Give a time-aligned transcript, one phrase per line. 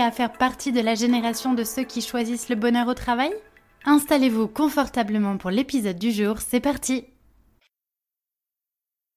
[0.00, 3.32] à faire partie de la génération de ceux qui choisissent le bonheur au travail?
[3.84, 7.04] Installez-vous confortablement pour l'épisode du jour, c'est parti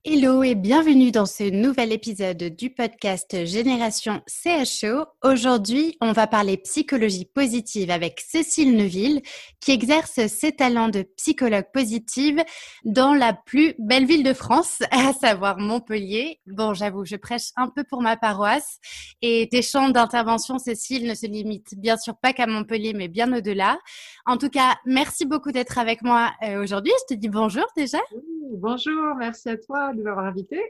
[0.07, 5.07] Hello et bienvenue dans ce nouvel épisode du podcast Génération CHO.
[5.23, 9.23] Aujourd'hui, on va parler psychologie positive avec Cécile Neuville
[9.59, 12.39] qui exerce ses talents de psychologue positive
[12.83, 16.39] dans la plus belle ville de France, à savoir Montpellier.
[16.45, 18.77] Bon, j'avoue, je prêche un peu pour ma paroisse
[19.23, 23.35] et tes champs d'intervention, Cécile, ne se limitent bien sûr pas qu'à Montpellier, mais bien
[23.35, 23.79] au-delà.
[24.27, 26.93] En tout cas, merci beaucoup d'être avec moi euh, aujourd'hui.
[27.09, 27.97] Je te dis bonjour déjà.
[28.51, 30.61] bonjour, merci à toi de m'avoir invité.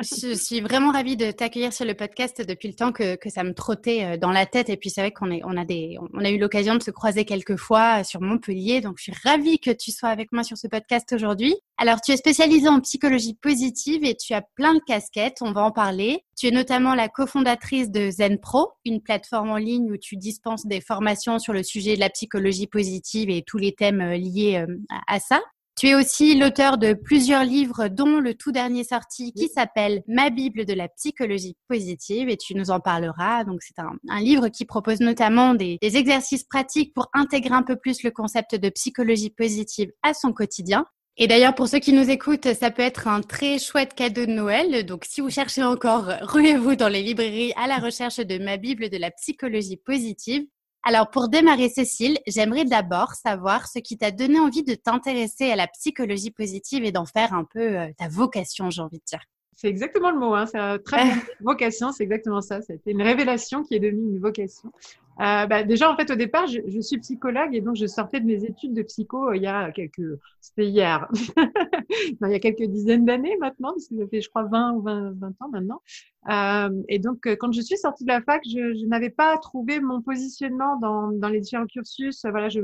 [0.00, 3.44] je suis vraiment ravie de t'accueillir sur le podcast depuis le temps que, que ça
[3.44, 4.68] me trottait euh, dans la tête.
[4.68, 7.24] Et puis c'est vrai qu'on on a des, on a eu l'occasion de se croiser
[7.24, 8.80] quelques fois sur Montpellier.
[8.80, 11.54] Donc je suis ravie que tu sois avec moi sur ce podcast aujourd'hui.
[11.78, 15.38] Alors tu es spécialisée en psychologie positive et tu as plein de casquettes.
[15.40, 16.24] On va en parler.
[16.38, 20.66] Tu es notamment la cofondatrice de Zen Pro, une plateforme en ligne où tu dispenses
[20.66, 24.64] des formations sur le sujet de la psychologie positive et tous les thèmes euh, liés
[24.66, 25.40] euh, à ça.
[25.78, 30.30] Tu es aussi l'auteur de plusieurs livres, dont le tout dernier sorti qui s'appelle Ma
[30.30, 33.44] Bible de la psychologie positive et tu nous en parleras.
[33.44, 37.76] Donc c'est un, livre qui propose notamment des, des exercices pratiques pour intégrer un peu
[37.76, 40.86] plus le concept de psychologie positive à son quotidien.
[41.18, 44.32] Et d'ailleurs, pour ceux qui nous écoutent, ça peut être un très chouette cadeau de
[44.32, 44.84] Noël.
[44.86, 48.88] Donc, si vous cherchez encore, ruez-vous dans les librairies à la recherche de ma Bible
[48.90, 50.46] de la psychologie positive.
[50.88, 55.56] Alors, pour démarrer, Cécile, j'aimerais d'abord savoir ce qui t'a donné envie de t'intéresser à
[55.56, 59.18] la psychologie positive et d'en faire un peu euh, ta vocation, j'ai envie de dire.
[59.56, 60.44] C'est exactement le mot, hein.
[60.44, 61.02] c'est une très
[61.40, 62.60] vocation, c'est exactement ça.
[62.60, 64.70] C'était une révélation qui est devenue une vocation.
[65.18, 68.20] Euh, bah, déjà, en fait, au départ, je, je, suis psychologue et donc je sortais
[68.20, 70.02] de mes études de psycho euh, il y a quelques,
[70.42, 71.08] c'était hier,
[72.20, 74.72] non, il y a quelques dizaines d'années maintenant, parce que ça fait, je crois, 20
[74.72, 75.80] ou 20, 20 ans maintenant.
[76.28, 79.38] Euh, et donc, euh, quand je suis sortie de la fac, je, je n'avais pas
[79.38, 82.26] trouvé mon positionnement dans, dans les différents cursus.
[82.28, 82.60] Voilà, je,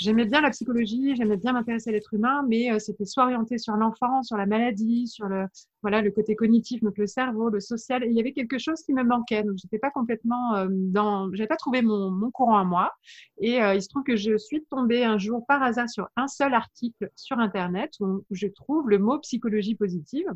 [0.00, 3.58] J'aimais bien la psychologie, j'aimais bien m'intéresser à l'être humain, mais euh, c'était soit orienté
[3.58, 5.46] sur l'enfant, sur la maladie, sur le
[5.82, 8.02] voilà le côté cognitif, donc le cerveau, le social.
[8.04, 11.46] Il y avait quelque chose qui me manquait, donc j'étais pas complètement euh, dans, j'avais
[11.46, 12.92] pas trouvé mon, mon courant à moi.
[13.38, 16.26] Et euh, il se trouve que je suis tombée un jour par hasard sur un
[16.26, 20.26] seul article sur internet où, je trouve le mot psychologie positive.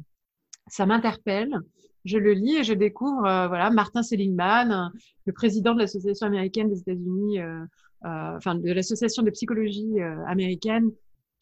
[0.68, 1.58] Ça m'interpelle.
[2.04, 4.92] Je le lis et je découvre voilà Martin Seligman,
[5.26, 7.64] le président de l'association américaine des États-Unis euh,
[8.02, 10.90] enfin de l'association de psychologie euh, américaine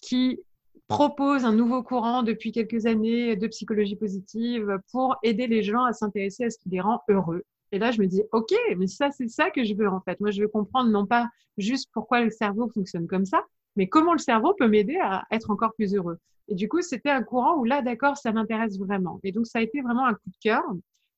[0.02, 0.40] qui
[0.88, 5.92] propose un nouveau courant depuis quelques années de psychologie positive pour aider les gens à
[5.92, 7.42] s'intéresser à ce qui les rend heureux.
[7.72, 10.20] Et là, je me dis, OK, mais ça, c'est ça que je veux en fait.
[10.20, 11.28] Moi, je veux comprendre non pas
[11.58, 13.42] juste pourquoi le cerveau fonctionne comme ça,
[13.74, 16.18] mais comment le cerveau peut m'aider à être encore plus heureux.
[16.48, 19.18] Et du coup, c'était un courant où là, d'accord, ça m'intéresse vraiment.
[19.24, 20.62] Et donc, ça a été vraiment un coup de cœur.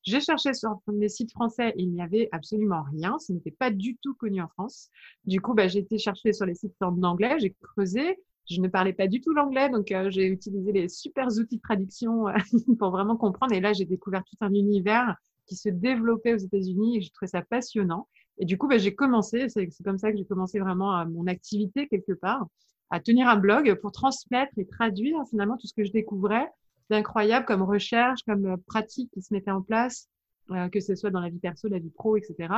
[0.08, 3.18] J'ai cherché sur les sites français, il n'y avait absolument rien.
[3.18, 4.88] Ce n'était pas du tout connu en France.
[5.26, 8.18] Du coup, bah, j'ai été chercher sur les sites en anglais, j'ai creusé.
[8.48, 11.60] Je ne parlais pas du tout l'anglais, donc euh, j'ai utilisé les super outils de
[11.60, 12.32] traduction euh,
[12.78, 13.52] pour vraiment comprendre.
[13.52, 17.28] Et là, j'ai découvert tout un univers qui se développait aux États-Unis et je trouvais
[17.28, 18.08] ça passionnant.
[18.38, 21.26] Et du coup, bah, j'ai commencé, c'est comme ça que j'ai commencé vraiment euh, mon
[21.26, 22.46] activité quelque part,
[22.88, 26.48] à tenir un blog pour transmettre et traduire finalement tout ce que je découvrais
[26.94, 30.08] incroyable comme recherche, comme euh, pratique qui se mettait en place,
[30.50, 32.48] euh, que ce soit dans la vie perso, la vie pro, etc.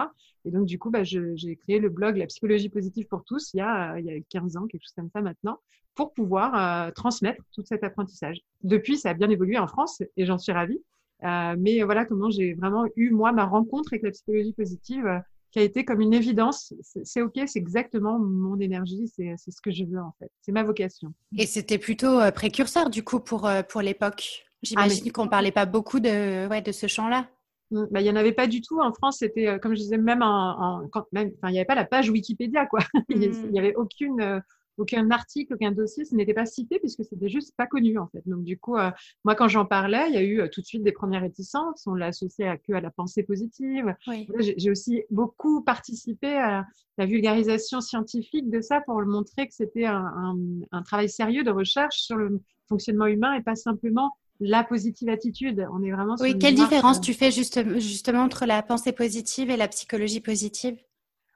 [0.44, 3.58] Et donc, du coup, bah, j'ai créé le blog La psychologie positive pour tous il
[3.58, 5.58] y, a, il y a 15 ans, quelque chose comme ça maintenant,
[5.94, 8.38] pour pouvoir euh, transmettre tout cet apprentissage.
[8.62, 10.80] Depuis, ça a bien évolué en France et j'en suis ravie.
[11.24, 15.58] Euh, mais voilà comment j'ai vraiment eu, moi, ma rencontre avec la psychologie positive qui
[15.58, 16.72] a été comme une évidence.
[17.04, 20.30] C'est OK, c'est exactement mon énergie, c'est ce que je veux en fait.
[20.42, 21.12] C'est ma vocation.
[21.36, 24.44] Et c'était plutôt euh, précurseur du coup pour, euh, pour l'époque.
[24.62, 27.28] J'imagine ah, qu'on ne parlait pas beaucoup de, ouais, de ce champ-là.
[27.70, 28.80] Mmh, bah, il n'y en avait pas du tout.
[28.80, 31.74] En France, c'était, euh, comme je disais, même, en, quand, même il n'y avait pas
[31.74, 32.66] la page Wikipédia.
[32.66, 32.80] Quoi.
[33.08, 33.58] il n'y mmh.
[33.58, 34.42] avait aucune,
[34.80, 38.22] aucun article, aucun dossier, ce n'était pas cité puisque c'était juste pas connu en fait.
[38.26, 38.90] Donc du coup, euh,
[39.24, 41.86] moi quand j'en parlais, il y a eu euh, tout de suite des premières réticences.
[41.86, 43.94] On l'a associé à que à la pensée positive.
[44.38, 46.66] J'ai aussi beaucoup participé à
[46.98, 50.36] la vulgarisation scientifique de ça pour le montrer que c'était un,
[50.72, 55.66] un, travail sérieux de recherche sur le fonctionnement humain et pas simplement la positive attitude.
[55.72, 56.16] On est vraiment.
[56.20, 56.38] oui.
[56.38, 60.76] Quelle différence euh, tu fais justement entre la pensée positive et la psychologie positive?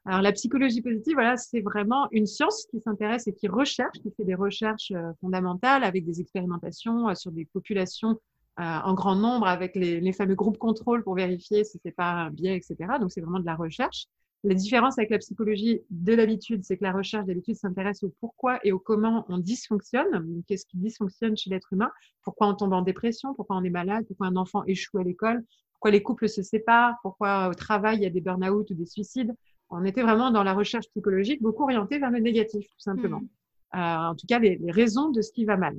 [0.06, 4.10] Alors la psychologie positive, voilà, c'est vraiment une science qui s'intéresse et qui recherche, qui
[4.10, 8.20] fait des recherches euh, fondamentales avec des expérimentations euh, sur des populations
[8.60, 12.10] euh, en grand nombre avec les, les, fameux groupes contrôle pour vérifier si c'est pas
[12.10, 12.98] un biais, etc.
[13.00, 14.06] Donc c'est vraiment de la recherche.
[14.44, 18.60] La différence avec la psychologie de l'habitude, c'est que la recherche d'habitude s'intéresse au pourquoi
[18.62, 20.42] et au comment on dysfonctionne.
[20.46, 21.90] Qu'est-ce qui dysfonctionne chez l'être humain?
[22.22, 23.32] Pourquoi on tombe en dépression?
[23.32, 24.04] Pourquoi on est malade?
[24.06, 25.42] Pourquoi un enfant échoue à l'école?
[25.72, 26.96] Pourquoi les couples se séparent?
[27.00, 29.34] Pourquoi au travail il y a des burn-out ou des suicides?
[29.70, 33.20] On était vraiment dans la recherche psychologique, beaucoup orientée vers le négatif, tout simplement.
[33.20, 33.28] Hmm.
[33.76, 35.76] Euh, en tout cas, les, raisons de ce qui va mal.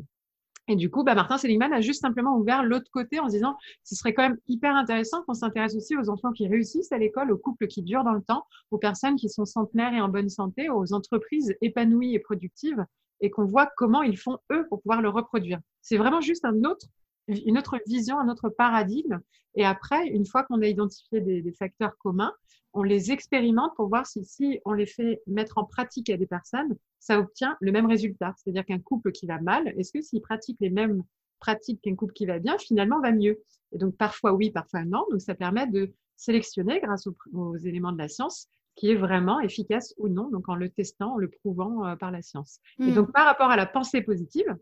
[0.67, 3.55] Et du coup, bah, Martin Seligman a juste simplement ouvert l'autre côté en se disant,
[3.83, 7.31] ce serait quand même hyper intéressant qu'on s'intéresse aussi aux enfants qui réussissent à l'école,
[7.31, 10.29] aux couples qui durent dans le temps, aux personnes qui sont centenaires et en bonne
[10.29, 12.83] santé, aux entreprises épanouies et productives,
[13.21, 15.59] et qu'on voit comment ils font eux pour pouvoir le reproduire.
[15.81, 16.87] C'est vraiment juste un autre,
[17.27, 19.19] une autre vision, un autre paradigme.
[19.55, 22.33] Et après, une fois qu'on a identifié des facteurs communs,
[22.75, 26.27] on les expérimente pour voir si, si on les fait mettre en pratique à des
[26.27, 28.33] personnes, ça obtient le même résultat.
[28.37, 31.01] C'est-à-dire qu'un couple qui va mal, est-ce que s'il pratique les mêmes
[31.39, 33.41] pratiques qu'un couple qui va bien, finalement va mieux?
[33.71, 35.05] Et donc parfois oui, parfois non.
[35.09, 39.93] Donc ça permet de sélectionner grâce aux, éléments de la science qui est vraiment efficace
[39.97, 42.59] ou non, donc en le testant, en le prouvant euh, par la science.
[42.79, 42.93] Et hmm.
[42.93, 44.53] donc par rapport à la pensée positive,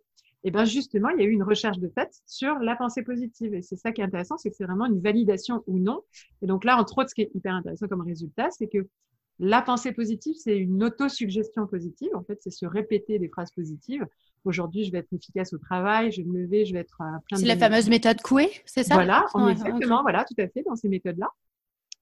[0.43, 3.53] et bien justement, il y a eu une recherche de fait sur la pensée positive.
[3.53, 6.01] Et c'est ça qui est intéressant, c'est que c'est vraiment une validation ou non.
[6.41, 8.87] Et donc là, entre autres, ce qui est hyper intéressant comme résultat, c'est que
[9.39, 12.09] la pensée positive, c'est une autosuggestion positive.
[12.13, 14.05] En fait, c'est se répéter des phrases positives.
[14.45, 17.17] Aujourd'hui, je vais être efficace au travail, je vais me lever, je vais être euh,
[17.27, 17.41] plein de...
[17.41, 18.95] C'est la fameuse méthode Coué, c'est ça?
[18.95, 21.29] Voilà, exactement, voilà, tout à fait, dans ces méthodes-là.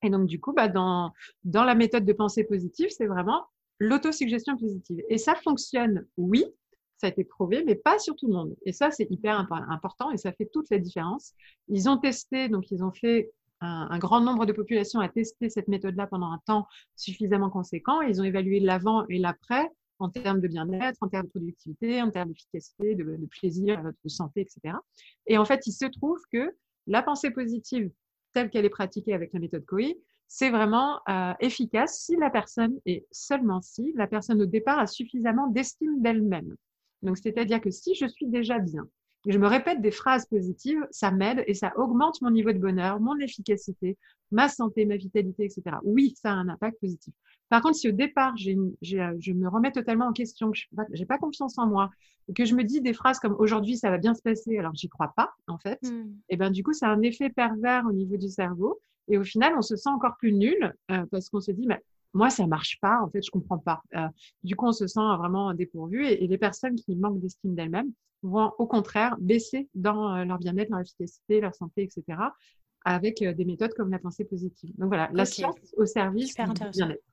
[0.03, 1.13] Et donc, du coup, bah, dans,
[1.43, 3.45] dans la méthode de pensée positive, c'est vraiment
[3.79, 5.01] l'autosuggestion positive.
[5.09, 6.45] Et ça fonctionne, oui,
[7.01, 8.55] ça a été prouvé, mais pas sur tout le monde.
[8.63, 11.33] Et ça, c'est hyper important et ça fait toute la différence.
[11.67, 15.67] Ils ont testé, donc ils ont fait un, grand nombre de populations à tester cette
[15.67, 18.01] méthode-là pendant un temps suffisamment conséquent.
[18.01, 19.67] ils ont évalué l'avant et l'après
[19.97, 24.41] en termes de bien-être, en termes de productivité, en termes d'efficacité, de, plaisir, de santé,
[24.41, 24.75] etc.
[25.25, 26.55] Et en fait, il se trouve que
[26.85, 27.91] la pensée positive,
[28.33, 29.93] telle qu'elle est pratiquée avec la méthode COI,
[30.27, 34.87] c'est vraiment euh, efficace si la personne, et seulement si la personne au départ a
[34.87, 36.55] suffisamment d'estime d'elle-même.
[37.01, 38.87] Donc, c'est-à-dire que si je suis déjà bien,
[39.27, 42.99] je me répète des phrases positives, ça m'aide et ça augmente mon niveau de bonheur,
[42.99, 43.97] mon efficacité,
[44.31, 45.77] ma santé, ma vitalité, etc.
[45.83, 47.13] Oui, ça a un impact positif.
[47.49, 51.17] Par contre, si au départ, je me remets totalement en question, que je n'ai pas
[51.17, 51.91] confiance en moi,
[52.35, 54.89] que je me dis des phrases comme aujourd'hui, ça va bien se passer, alors j'y
[54.89, 56.07] crois pas, en fait, hmm.
[56.29, 58.79] et eh ben du coup, ça a un effet pervers au niveau du cerveau.
[59.07, 61.81] Et au final, on se sent encore plus nul euh, parce qu'on se dit, mais
[62.13, 63.01] moi, ça marche pas.
[63.01, 63.81] En fait, je comprends pas.
[63.95, 64.07] Euh,
[64.43, 67.91] du coup, on se sent vraiment dépourvu et, les personnes qui manquent d'estime d'elles-mêmes
[68.23, 72.19] vont au contraire baisser dans euh, leur bien-être, leur efficacité, leur santé, etc.
[72.85, 74.73] avec euh, des méthodes comme la pensée positive.
[74.77, 77.03] Donc voilà, la science au service du bien-être.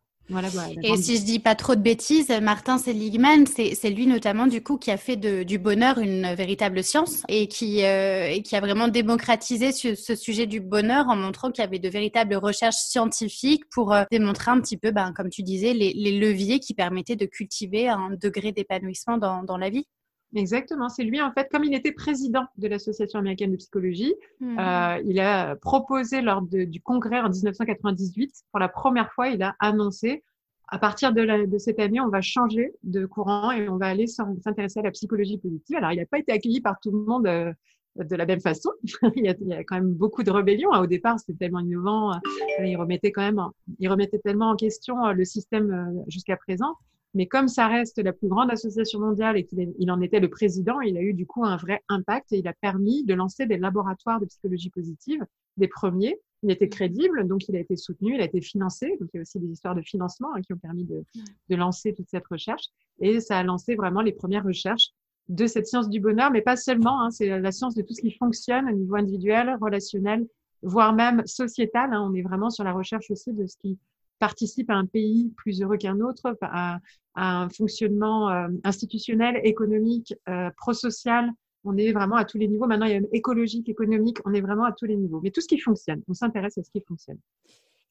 [0.82, 4.76] Et si je dis pas trop de bêtises, Martin Seligman, c'est lui notamment du coup
[4.76, 9.72] qui a fait du bonheur une véritable science et qui, euh, qui a vraiment démocratisé
[9.72, 14.04] ce, sujet du bonheur en montrant qu'il y avait de véritables recherches scientifiques pour euh,
[14.10, 18.10] démontrer un petit peu, ben, comme tu disais, les, leviers qui permettaient de cultiver un
[18.10, 19.86] degré d'épanouissement dans, la vie.
[20.34, 24.58] Exactement, c'est lui en fait, comme il était président de l'Association américaine de psychologie, mmh.
[24.58, 29.56] euh, il a proposé lors du congrès en 1998, pour la première fois, il a
[29.58, 30.22] annoncé
[30.68, 34.06] à partir de, de cette année, on va changer de courant et on va aller
[34.06, 35.76] s'intéresser à la psychologie positive.
[35.78, 37.52] Alors, il n'a pas été accueilli par tout le monde euh,
[37.96, 38.70] de la même façon.
[39.16, 40.68] il, y a, il, y a, quand même beaucoup de rébellions.
[40.72, 42.12] Au départ, c'était tellement innovant.
[42.12, 43.42] Euh, il remettait quand même,
[43.78, 46.74] il remettait tellement en question le système jusqu'à présent
[47.14, 50.80] mais comme ça reste la plus grande association mondiale et qu'il en était le président,
[50.80, 53.56] il a eu du coup un vrai impact et il a permis de lancer des
[53.56, 55.24] laboratoires de psychologie positive,
[55.56, 56.18] des premiers.
[56.42, 58.96] Il était crédible, donc il a été soutenu, il a été financé.
[59.00, 61.02] Donc il y a aussi des histoires de financement hein, qui ont permis de,
[61.48, 62.66] lancer toute cette recherche.
[63.00, 64.90] Et ça a lancé vraiment les premières recherches
[65.28, 67.02] de cette science du bonheur, mais pas seulement.
[67.02, 70.26] Hein, c'est la science de tout ce qui fonctionne au niveau individuel, relationnel,
[70.62, 71.92] voire même sociétal.
[71.92, 72.06] Hein.
[72.08, 73.78] On est vraiment sur la recherche aussi de ce qui
[74.18, 76.78] participe à un pays plus heureux qu'un autre, à,
[77.14, 78.28] un fonctionnement
[78.64, 80.14] institutionnel, économique,
[80.56, 81.32] prosocial.
[81.64, 82.66] On est vraiment à tous les niveaux.
[82.66, 85.20] Maintenant, il y a écologique, économique, on est vraiment à tous les niveaux.
[85.22, 87.18] Mais tout ce qui fonctionne, on s'intéresse à ce qui fonctionne.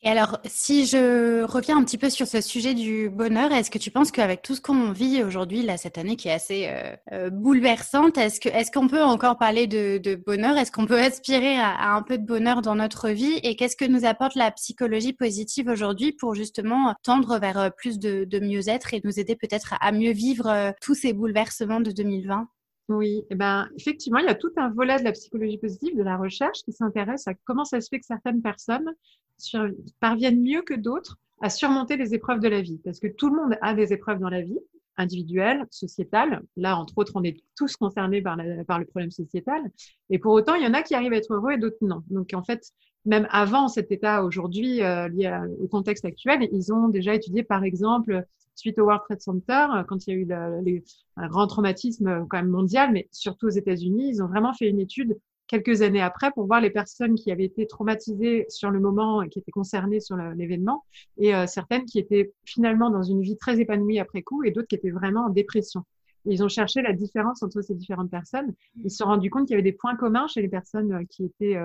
[0.03, 3.79] Et alors, si je reviens un petit peu sur ce sujet du bonheur, est-ce que
[3.79, 6.95] tu penses qu'avec tout ce qu'on vit aujourd'hui, là, cette année qui est assez euh,
[7.13, 10.55] euh, bouleversante, est-ce que est-ce qu'on peut encore parler de, de bonheur?
[10.55, 13.39] Est-ce qu'on peut aspirer à, un peu de bonheur dans notre vie?
[13.41, 17.97] Et qu'est-ce que nous apporte la psychologie positive aujourd'hui pour justement tendre vers euh, plus
[17.97, 22.47] de, de mieux-être et nous aider peut-être à mieux vivre tous ces bouleversements de 2020
[22.89, 26.03] oui, eh ben, effectivement, il y a tout un volet de la psychologie positive, de
[26.03, 28.89] la recherche, qui s'intéresse à comment ça se fait que certaines personnes
[29.99, 32.79] parviennent mieux que d'autres à surmonter les épreuves de la vie.
[32.83, 34.59] Parce que tout le monde a des épreuves dans la vie,
[34.95, 36.41] individuelles, sociétales.
[36.55, 39.61] Là, entre autres, on est tous concernés par, le problème sociétal.
[40.09, 42.03] Et pour autant, il y en a qui arrivent à être heureux et d'autres non.
[42.09, 42.71] Donc, en fait,
[43.05, 47.63] même avant cet état aujourd'hui euh, lié au contexte actuel, ils ont déjà étudié, par
[47.63, 48.25] exemple,
[48.57, 50.83] suite au World Trade Center, euh, quand il y a eu les,
[51.15, 54.67] un grand traumatisme euh, quand même mondial, mais surtout aux États-Unis, ils ont vraiment fait
[54.67, 58.79] une étude quelques années après pour voir les personnes qui avaient été traumatisées sur le
[58.81, 60.83] moment et qui étaient concernées sur l'événement
[61.17, 64.67] et euh, certaines qui étaient finalement dans une vie très épanouie après coup et d'autres
[64.67, 65.83] qui étaient vraiment en dépression.
[66.25, 68.53] ils ont cherché la différence entre ces différentes personnes.
[68.83, 71.23] Ils se sont rendus compte qu'il y avait des points communs chez les personnes qui
[71.23, 71.57] étaient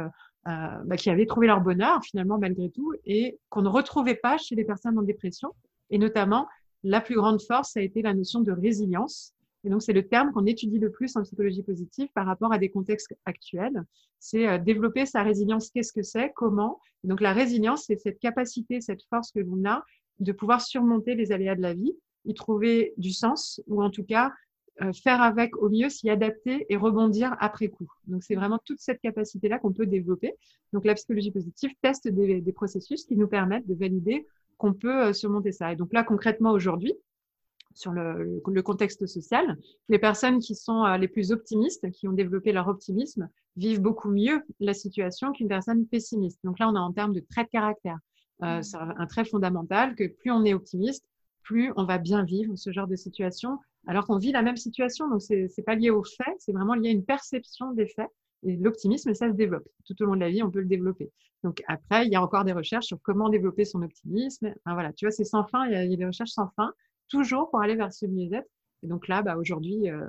[0.45, 4.55] bah, qui avaient trouvé leur bonheur finalement malgré tout et qu'on ne retrouvait pas chez
[4.55, 5.53] les personnes en dépression
[5.91, 6.47] et notamment
[6.85, 9.35] la plus grande force a été la notion de résilience.
[9.65, 12.59] Et donc, c'est le terme qu'on étudie le plus en psychologie positive par rapport à
[12.59, 13.85] des contextes actuels.
[14.19, 15.71] C'est euh, développer sa résilience.
[15.71, 16.33] Qu'est-ce que c'est?
[16.35, 16.81] Comment?
[17.05, 19.85] Donc, la résilience, c'est cette capacité, cette force que l'on a
[20.19, 24.05] de pouvoir surmonter les aléas de la vie, y trouver du sens, ou en tout
[24.05, 24.33] cas
[24.81, 27.89] euh, faire avec au mieux, s'y adapter et rebondir après coup.
[28.09, 30.35] Donc, c'est vraiment toute cette capacité-là qu'on peut développer.
[30.73, 34.27] Donc, la psychologie positive teste des processus qui nous permettent de valider
[34.63, 35.73] qu'on peut euh, surmonter ça.
[35.73, 36.95] Et donc là, concrètement, aujourd'hui,
[37.75, 42.13] sur le, le, contexte social, les personnes qui sont euh, les plus optimistes, qui ont
[42.13, 46.39] développé leur optimisme, vivent beaucoup mieux la situation qu'une personne pessimiste.
[46.45, 47.99] Donc là, on est en termes de traits de caractère.
[48.45, 48.63] Euh, mmh.
[48.63, 51.05] C'est un trait fondamental que plus on est optimiste,
[51.43, 55.09] plus on va bien vivre ce genre de situation, alors qu'on vit la même situation.
[55.09, 58.11] Donc, c'est n'est pas lié aux faits, c'est vraiment lié à une perception des faits.
[58.45, 59.69] Et l'optimisme, ça se développe.
[59.85, 61.11] Tout au long de la vie, on peut le développer.
[61.45, 64.55] Donc après, il y a encore des recherches sur comment développer son optimisme.
[64.65, 65.67] Enfin, voilà, tu vois, c'est sans fin.
[65.67, 66.73] Il y, a, des recherches sans fin,
[67.09, 68.49] toujours pour aller vers ce mieux-être.
[68.83, 70.09] Et donc là, bah, aujourd'hui, euh,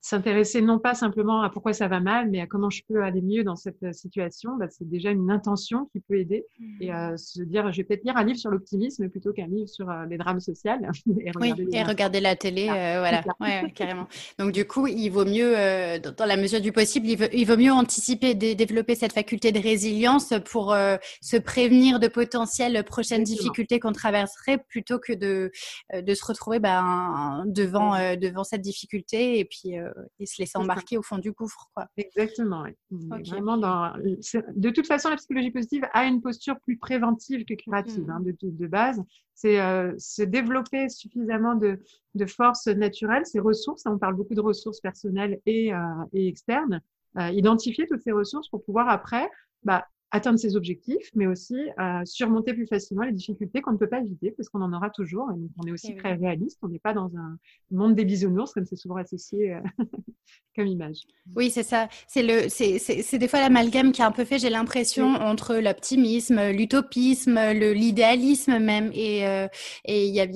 [0.00, 3.22] s'intéresser non pas simplement à pourquoi ça va mal, mais à comment je peux aller
[3.22, 6.44] mieux dans cette euh, situation, bah, c'est déjà une intention qui peut aider.
[6.80, 9.68] Et euh, se dire je vais peut-être lire un livre sur l'optimisme plutôt qu'un livre
[9.68, 10.54] sur euh, les drames sociaux.
[11.20, 14.06] et regarder, oui, et regarder la télé, ah, voilà, ouais, carrément.
[14.38, 15.54] Donc du coup, il vaut mieux,
[15.98, 20.32] dans la mesure du possible, il, il vaut mieux anticiper, développer cette faculté de résilience
[20.44, 20.74] pour
[21.20, 25.50] se prévenir de potentielles prochaines difficultés qu'on traverserait plutôt que de,
[25.94, 29.38] de se retrouver bah, devant, devant cette difficulté.
[29.38, 31.70] Et puis euh, et se laisser embarquer au fond du gouffre.
[31.74, 31.86] Quoi.
[31.96, 32.64] Exactement.
[32.90, 33.92] Vraiment dans...
[33.96, 38.36] De toute façon, la psychologie positive a une posture plus préventive que curative hein, de,
[38.42, 39.02] de, base.
[39.34, 41.80] C'est euh, se développer suffisamment de,
[42.14, 43.84] de force naturelle, ces ressources.
[43.86, 45.78] On parle beaucoup de ressources personnelles et, euh,
[46.12, 46.80] et externes.
[47.18, 49.28] identifier toutes ces ressources pour pouvoir après
[49.62, 53.88] bah, atteindre ses objectifs, mais aussi euh, surmonter plus facilement les difficultés qu'on ne peut
[53.88, 55.28] pas éviter parce qu'on en aura toujours.
[55.32, 56.60] Et donc, on est aussi eh très réaliste.
[56.62, 57.36] On n'est pas dans un
[57.72, 59.60] monde des bisounours comme c'est souvent associé euh,
[60.56, 60.98] comme image.
[61.34, 61.88] Oui, c'est ça.
[62.06, 64.38] C'est le, c'est des fois l'amalgame qui est un peu fait.
[64.38, 68.92] J'ai l'impression entre l'optimisme, l'utopisme, l'idéalisme même.
[68.94, 69.48] Et euh,
[69.84, 70.26] et il y a,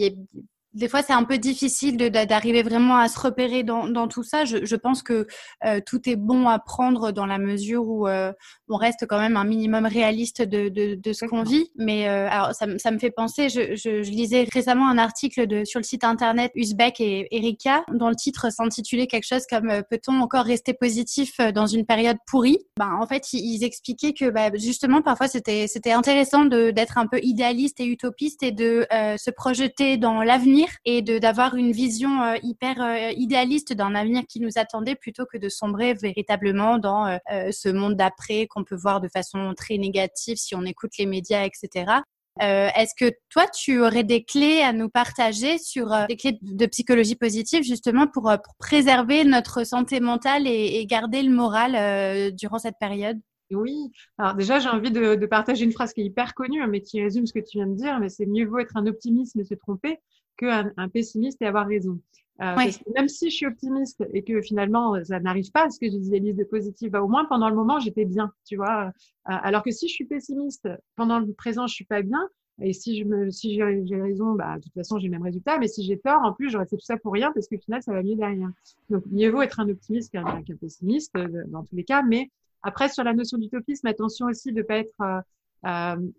[0.78, 4.44] des fois, c'est un peu difficile d'arriver vraiment à se repérer dans, dans tout ça.
[4.44, 5.26] Je, je pense que
[5.64, 8.32] euh, tout est bon à prendre dans la mesure où euh,
[8.68, 11.70] on reste quand même un minimum réaliste de, de, de ce qu'on vit.
[11.76, 15.48] Mais euh, alors, ça, ça, me fait penser, je, je, je, lisais récemment un article
[15.48, 19.82] de, sur le site internet Uzbek et Erika, dont le titre s'intitulait quelque chose comme
[19.90, 22.58] Peut-on encore rester positif dans une période pourrie?
[22.78, 27.80] Ben, En fait, ils, expliquaient que bah, justement, parfois, c'était intéressant d'être un peu idéaliste
[27.80, 33.10] et utopiste et de se projeter dans l'avenir et d'avoir une vision euh, hyper euh,
[33.16, 37.96] idéaliste d'un avenir qui nous attendait plutôt que de sombrer véritablement dans euh, ce monde
[37.96, 41.92] d'après qu'on peut voir de façon très négative si on écoute les médias, etc.
[42.40, 47.16] Est-ce que toi, tu aurais des clés à nous partager sur des clés de psychologie
[47.16, 53.18] positive justement pour, préserver notre santé mentale et, garder le moral durant cette période?
[53.50, 56.80] Oui, alors déjà j'ai envie de, de, partager une phrase qui est hyper connue, mais
[56.80, 59.34] qui résume ce que tu viens de dire, mais c'est mieux vaut être un optimiste
[59.34, 59.98] mais se tromper
[60.38, 62.00] qu'un un pessimiste et avoir raison.
[62.40, 65.78] Euh, parce que même si je suis optimiste et que finalement ça n'arrive pas, ce
[65.80, 68.86] que je visualise de positif, bah, au moins pendant le moment j'étais bien, tu vois.
[68.86, 68.90] Euh,
[69.24, 72.28] alors que si je suis pessimiste, pendant le présent je suis pas bien,
[72.60, 75.58] Et si je me, si j'ai raison, bah, de toute façon, j'ai le même résultat.
[75.58, 77.82] Mais si j'ai tort, en plus, j'aurais fait tout ça pour rien parce qu'au final,
[77.82, 78.50] ça va mieux derrière.
[78.90, 82.02] Donc, mieux vaut être un optimiste qu'un pessimiste euh, dans tous les cas.
[82.02, 82.30] Mais
[82.62, 85.20] après, sur la notion d'utopisme, attention aussi de pas être, euh,
[85.66, 86.10] euh,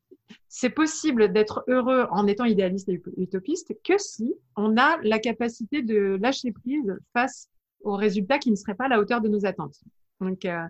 [0.48, 5.82] c'est possible d'être heureux en étant idéaliste et utopiste que si on a la capacité
[5.82, 7.50] de lâcher prise face
[7.82, 9.80] aux résultats qui ne seraient pas à la hauteur de nos attentes.
[10.20, 10.66] Donc, euh,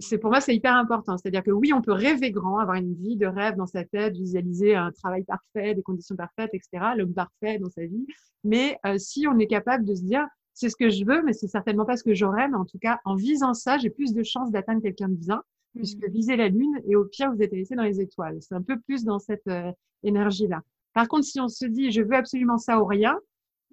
[0.00, 1.16] c'est pour moi c'est hyper important.
[1.16, 4.14] C'est-à-dire que oui, on peut rêver grand, avoir une vie de rêve dans sa tête,
[4.14, 6.92] visualiser un travail parfait, des conditions parfaites, etc.
[6.96, 8.06] L'homme parfait dans sa vie.
[8.44, 11.32] Mais euh, si on est capable de se dire c'est ce que je veux, mais
[11.32, 14.12] c'est certainement pas ce que j'aurais, mais en tout cas en visant ça, j'ai plus
[14.12, 15.42] de chances d'atteindre quelqu'un de bien,
[15.74, 16.10] puisque mmh.
[16.10, 18.38] viser la lune et au pire vous êtes laissé dans les étoiles.
[18.40, 20.60] C'est un peu plus dans cette euh, énergie-là.
[20.94, 23.18] Par contre, si on se dit je veux absolument ça ou rien,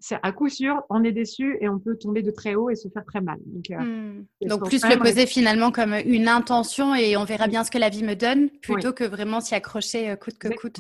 [0.01, 2.75] c'est à coup sûr, on est déçu et on peut tomber de très haut et
[2.75, 3.37] se faire très mal.
[3.45, 4.63] Donc, euh, hmm.
[4.65, 8.03] plus le poser finalement comme une intention et on verra bien ce que la vie
[8.03, 10.79] me donne, plutôt que vraiment s'y accrocher euh, coûte que coûte.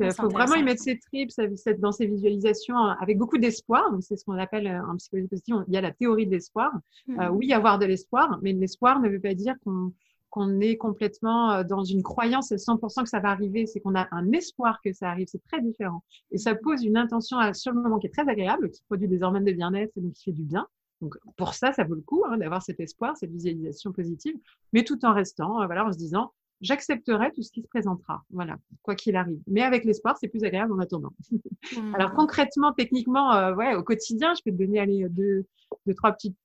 [0.00, 1.30] Il faut vraiment y mettre ses tripes
[1.78, 3.92] dans ses visualisations avec beaucoup d'espoir.
[3.92, 6.72] Donc, c'est ce qu'on appelle en psychologie positive, il y a la théorie de l'espoir.
[7.06, 7.28] Hmm.
[7.32, 9.92] oui, avoir de l'espoir, mais l'espoir ne veut pas dire qu'on
[10.34, 13.94] qu'on est complètement euh, dans une croyance à 100% que ça va arriver, c'est qu'on
[13.94, 16.02] a un espoir que ça arrive, c'est très différent.
[16.32, 19.22] Et ça pose une intention sur le moment qui est très agréable, qui produit des
[19.22, 20.66] hormones de bien-être et donc qui fait du bien.
[21.00, 24.34] Donc pour ça, ça vaut le coup hein, d'avoir cet espoir, cette visualisation positive,
[24.72, 28.24] mais tout en restant, euh, voilà, en se disant, j'accepterai tout ce qui se présentera,
[28.30, 29.38] voilà, quoi qu'il arrive.
[29.46, 31.12] Mais avec l'espoir, c'est plus agréable en attendant.
[31.30, 31.36] Mmh.
[31.94, 35.46] Alors concrètement, techniquement, euh, ouais, au quotidien, je peux te donner allez, deux,
[35.86, 36.36] deux, trois petites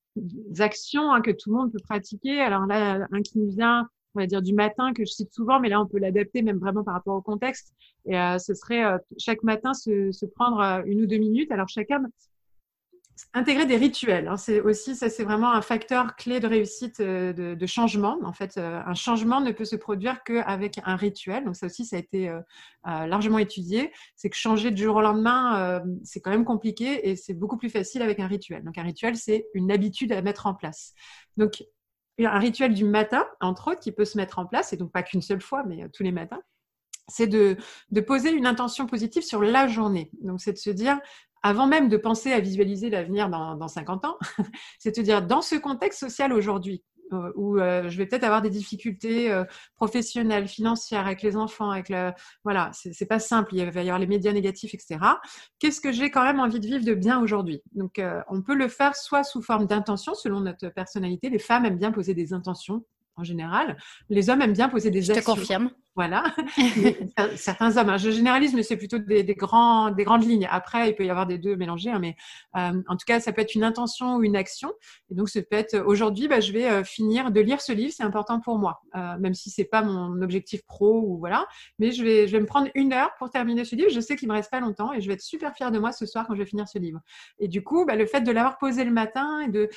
[0.58, 2.40] actions hein, que tout le monde peut pratiquer.
[2.40, 5.60] Alors là, un qui nous vient, on va dire du matin, que je cite souvent,
[5.60, 7.74] mais là, on peut l'adapter même vraiment par rapport au contexte.
[8.06, 11.52] Et euh, ce serait euh, chaque matin se, se prendre euh, une ou deux minutes.
[11.52, 12.02] Alors chacun
[13.34, 14.28] intégrer des rituels.
[14.28, 14.36] Hein.
[14.36, 18.18] c'est aussi, ça, c'est vraiment un facteur clé de réussite euh, de, changement.
[18.24, 21.44] En fait, euh, un changement ne peut se produire qu'avec un rituel.
[21.44, 22.40] Donc, ça aussi, ça a été euh,
[22.84, 23.92] largement étudié.
[24.16, 27.70] C'est que changer du jour au lendemain, c'est quand même compliqué et c'est beaucoup plus
[27.70, 28.64] facile avec un rituel.
[28.64, 30.94] Donc, un rituel, c'est une habitude à mettre en place.
[31.36, 31.62] Donc,
[32.18, 35.02] un rituel du matin, entre autres, qui peut se mettre en place, et donc pas
[35.02, 36.40] qu'une seule fois, mais tous les matins,
[37.08, 37.56] c'est de,
[37.90, 40.10] de, poser une intention positive sur la journée.
[40.22, 41.00] Donc, c'est de se dire,
[41.42, 44.18] avant même de penser à visualiser l'avenir dans, dans 50 ans,
[44.78, 48.40] c'est de dire, dans ce contexte social aujourd'hui, euh, où euh, je vais peut-être avoir
[48.40, 52.12] des difficultés euh, professionnelles, financières avec les enfants, avec le
[52.44, 53.54] voilà, c'est pas simple.
[53.54, 54.98] Il va y avoir les médias négatifs, etc.
[55.58, 57.62] Qu'est-ce que j'ai quand même envie de vivre de bien aujourd'hui?
[57.72, 61.30] Donc, on peut le faire soit sous forme d'intention, selon notre personnalité.
[61.30, 62.84] Les femmes aiment bien poser des intentions
[63.20, 63.76] en général.
[64.08, 65.34] Les hommes aiment bien poser des je actions.
[65.34, 65.70] Je te confirme.
[65.96, 66.22] Voilà.
[67.36, 70.48] Certains hommes, hein, je généralise, mais c'est plutôt des, grands, des grandes lignes.
[70.50, 72.16] Après, il peut y avoir des deux mélangés, hein, mais
[72.56, 74.72] euh, en tout cas, ça peut être une intention ou une action.
[75.10, 77.92] Et donc, ça peut être aujourd'hui, bah, je vais euh, finir de lire ce livre,
[77.94, 81.46] c'est important pour moi, euh, même si c'est pas mon objectif pro ou voilà.
[81.78, 83.90] Mais je vais, je vais me prendre une heure pour terminer ce livre.
[83.90, 85.92] Je sais qu'il me reste pas longtemps et je vais être super fière de moi
[85.92, 87.00] ce soir quand je vais finir ce livre.
[87.40, 89.68] Et du coup, bah, le fait de l'avoir posé le matin et de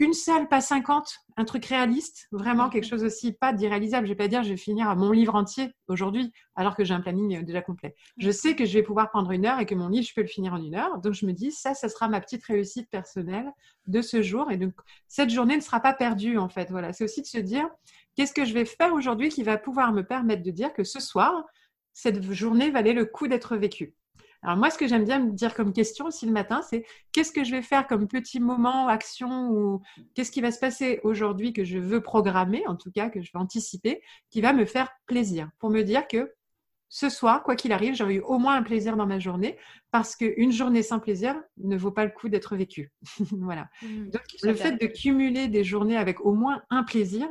[0.00, 4.06] une seule, pas 50, un truc réaliste, vraiment quelque chose aussi pas d'irréalisable.
[4.06, 7.00] Je vais pas dire je vais finir mon livre entier aujourd'hui alors que j'ai un
[7.00, 7.94] planning euh, déjà complet.
[8.18, 10.20] Je sais que je vais pouvoir prendre une heure et que mon livre je peux
[10.20, 10.98] le finir en une heure.
[10.98, 13.50] Donc je me dis ça, ça sera ma petite réussite personnelle
[13.86, 14.74] de ce jour et donc
[15.08, 16.70] cette journée ne sera pas perdue en fait.
[16.70, 17.68] Voilà, c'est aussi de se dire
[18.14, 21.00] qu'est-ce que je vais faire aujourd'hui qui va pouvoir me permettre de dire que ce
[21.00, 21.44] soir
[21.94, 23.94] cette journée valait le coup d'être vécue?
[24.42, 27.32] Alors moi, ce que j'aime bien me dire comme question aussi le matin, c'est qu'est-ce
[27.32, 29.82] que je vais faire comme petit moment, action ou
[30.14, 33.30] qu'est-ce qui va se passer aujourd'hui que je veux programmer, en tout cas que je
[33.32, 36.32] veux anticiper, qui va me faire plaisir pour me dire que
[36.88, 39.56] ce soir, quoi qu'il arrive, j'aurai eu au moins un plaisir dans ma journée
[39.90, 42.92] parce qu'une journée sans plaisir ne vaut pas le coup d'être vécue.
[43.30, 43.70] voilà.
[43.80, 47.28] Mmh, Donc, le fait de cumuler des journées avec au moins un plaisir,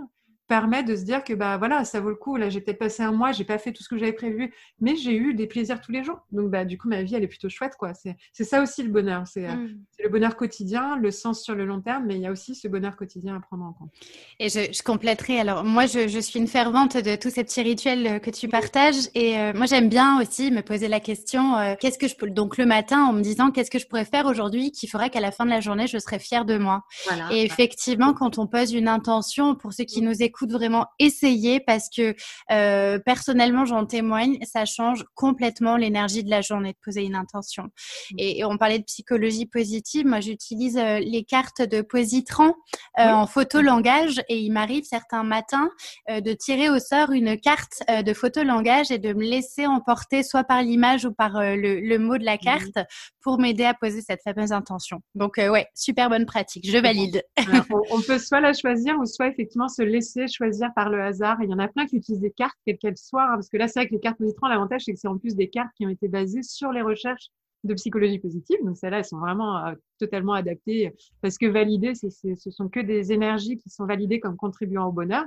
[0.52, 2.36] permet de se dire que bah voilà ça vaut le coup.
[2.36, 4.98] Là j'ai peut-être passé un mois j'ai pas fait tout ce que j'avais prévu mais
[4.98, 6.20] j'ai eu des plaisirs tous les jours.
[6.34, 7.94] Donc bah du coup ma vie elle est plutôt chouette quoi.
[7.94, 9.24] C'est ça aussi le bonheur.
[9.38, 9.78] Euh, mmh.
[9.92, 12.54] c'est le bonheur quotidien le sens sur le long terme mais il y a aussi
[12.54, 13.92] ce bonheur quotidien à prendre en compte.
[14.40, 15.40] Et je, je compléterai.
[15.40, 18.50] Alors moi je, je, suis une fervente de tous ces petits rituels euh, que tu
[18.50, 19.08] partages.
[19.16, 22.58] Et euh, moi j'aime bien aussi me poser la question qu'est-ce que je peux donc
[22.58, 25.32] le matin en me disant qu'est-ce que je pourrais faire aujourd'hui qui ferait qu'à la
[25.32, 26.84] fin de la journée je serais fière de moi?
[27.32, 31.90] Et effectivement quand on pose une intention pour ceux qui nous écoutent vraiment essayer parce
[31.96, 32.16] que
[32.52, 37.64] euh, personnellement, j'en témoigne, ça change complètement l'énergie de la journée de poser une intention.
[37.64, 38.16] Mmh.
[38.18, 40.06] Et, on parlait de psychologie positive.
[40.06, 42.56] Moi, j'utilise euh, les cartes de Positran
[43.00, 45.70] euh, en photo langage et il m'arrive certains matins
[46.10, 50.44] de tirer au sort une carte de photo langage et de me laisser emporter soit
[50.44, 52.40] par l'image ou par le, mot de la mmh.
[52.40, 52.80] carte
[53.22, 55.02] pour m'aider à poser cette fameuse intention.
[55.16, 56.70] Donc, ouais, super bonne pratique.
[56.70, 57.24] Je valide.
[57.70, 61.38] on, on peut soit la choisir ou soit effectivement se laisser choisir par le hasard.
[61.42, 63.58] il y en a plein qui utilisent des cartes, quelles qu'elles soient, hein, parce que
[63.58, 65.72] là, c'est vrai que les cartes positron, l'avantage, c'est que c'est en plus des cartes
[65.76, 67.30] qui ont été basées sur les recherches
[67.64, 68.58] de psychologie positive.
[68.64, 72.80] Donc celles-là, elles sont vraiment euh, totalement adaptées parce que validées, c'est, ce sont que
[72.80, 75.26] des énergies qui sont validées comme contribuant au bonheur.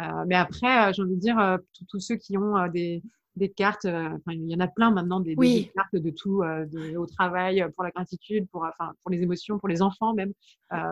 [0.00, 3.02] Euh, mais après, euh, j'ai envie de dire, euh, tous ceux qui ont des,
[3.36, 6.96] des cartes, enfin, il y en a plein maintenant, des, des cartes de tout, de,
[6.96, 10.32] au travail, pour la gratitude, pour, enfin, pour les émotions, pour les enfants même.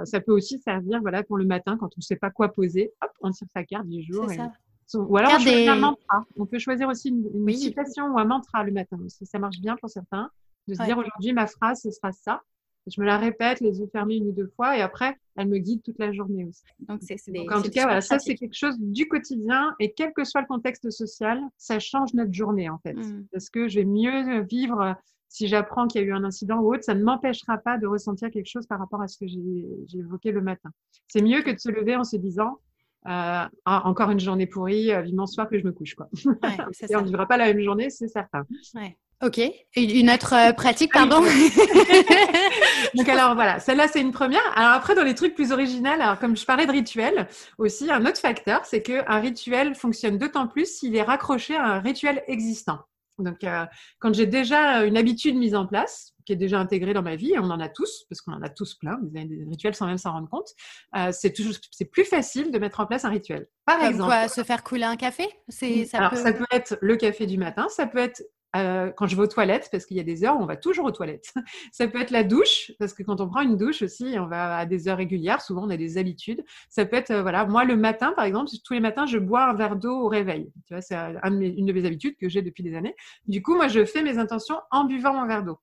[0.04, 2.92] ça peut aussi servir voilà, pour le matin quand on ne sait pas quoi poser.
[3.02, 4.30] Hop, on tire sa carte du jour.
[4.30, 4.38] Et,
[4.94, 5.68] ou alors on, des...
[5.68, 6.24] un mantra.
[6.36, 9.26] on peut choisir aussi une, une citation ou un mantra le matin aussi.
[9.26, 10.30] Ça marche bien pour certains
[10.66, 12.42] de se dire aujourd'hui ma phrase ce sera ça.
[12.90, 15.58] Je me la répète les yeux fermés une ou deux fois et après elle me
[15.58, 16.62] guide toute la journée aussi.
[16.80, 17.16] Donc, c'est,
[17.50, 20.46] en tout cas voilà, ça c'est quelque chose du quotidien et quel que soit le
[20.46, 22.94] contexte social, ça change notre journée en fait.
[22.94, 23.26] Mm.
[23.32, 24.96] Parce que je vais mieux vivre
[25.28, 27.86] si j'apprends qu'il y a eu un incident ou autre, ça ne m'empêchera pas de
[27.86, 30.70] ressentir quelque chose par rapport à ce que j'ai, j'ai évoqué le matin.
[31.06, 32.58] C'est mieux que de se lever en se disant
[33.06, 35.94] euh, ah, encore une journée pourrie, euh, vivement soir que je me couche.
[35.94, 36.08] Quoi.
[36.88, 38.44] et on ne vivra pas la même journée, c'est certain.
[38.74, 38.96] Ouais.
[39.20, 39.40] Ok.
[39.74, 41.20] Une autre euh, pratique, pardon?
[42.94, 44.42] Donc alors voilà, celle-là c'est une première.
[44.56, 47.26] Alors après dans les trucs plus originaux, alors comme je parlais de rituel,
[47.58, 51.80] aussi un autre facteur, c'est qu'un rituel fonctionne d'autant plus s'il est raccroché à un
[51.80, 52.78] rituel existant.
[53.18, 53.66] Donc euh,
[53.98, 57.32] quand j'ai déjà une habitude mise en place, qui est déjà intégrée dans ma vie,
[57.32, 59.98] et on en a tous, parce qu'on en a tous plein, des, rituels sans même
[59.98, 60.50] s'en rendre compte,
[60.96, 63.48] euh, c'est toujours c'est plus facile de mettre en place un rituel.
[63.64, 65.98] Par exemple, quoi, se faire couler un café, c'est ça.
[65.98, 68.22] Alors ça peut être le café du matin, ça peut être
[68.56, 70.56] euh, quand je vais aux toilettes, parce qu'il y a des heures où on va
[70.56, 71.32] toujours aux toilettes.
[71.72, 74.56] ça peut être la douche, parce que quand on prend une douche aussi, on va
[74.56, 75.42] à des heures régulières.
[75.42, 76.42] Souvent, on a des habitudes.
[76.70, 79.44] Ça peut être, euh, voilà, moi le matin, par exemple, tous les matins, je bois
[79.44, 80.50] un verre d'eau au réveil.
[80.66, 82.94] Tu vois, c'est une de mes habitudes que j'ai depuis des années.
[83.26, 85.58] Du coup, moi, je fais mes intentions en buvant mon verre d'eau.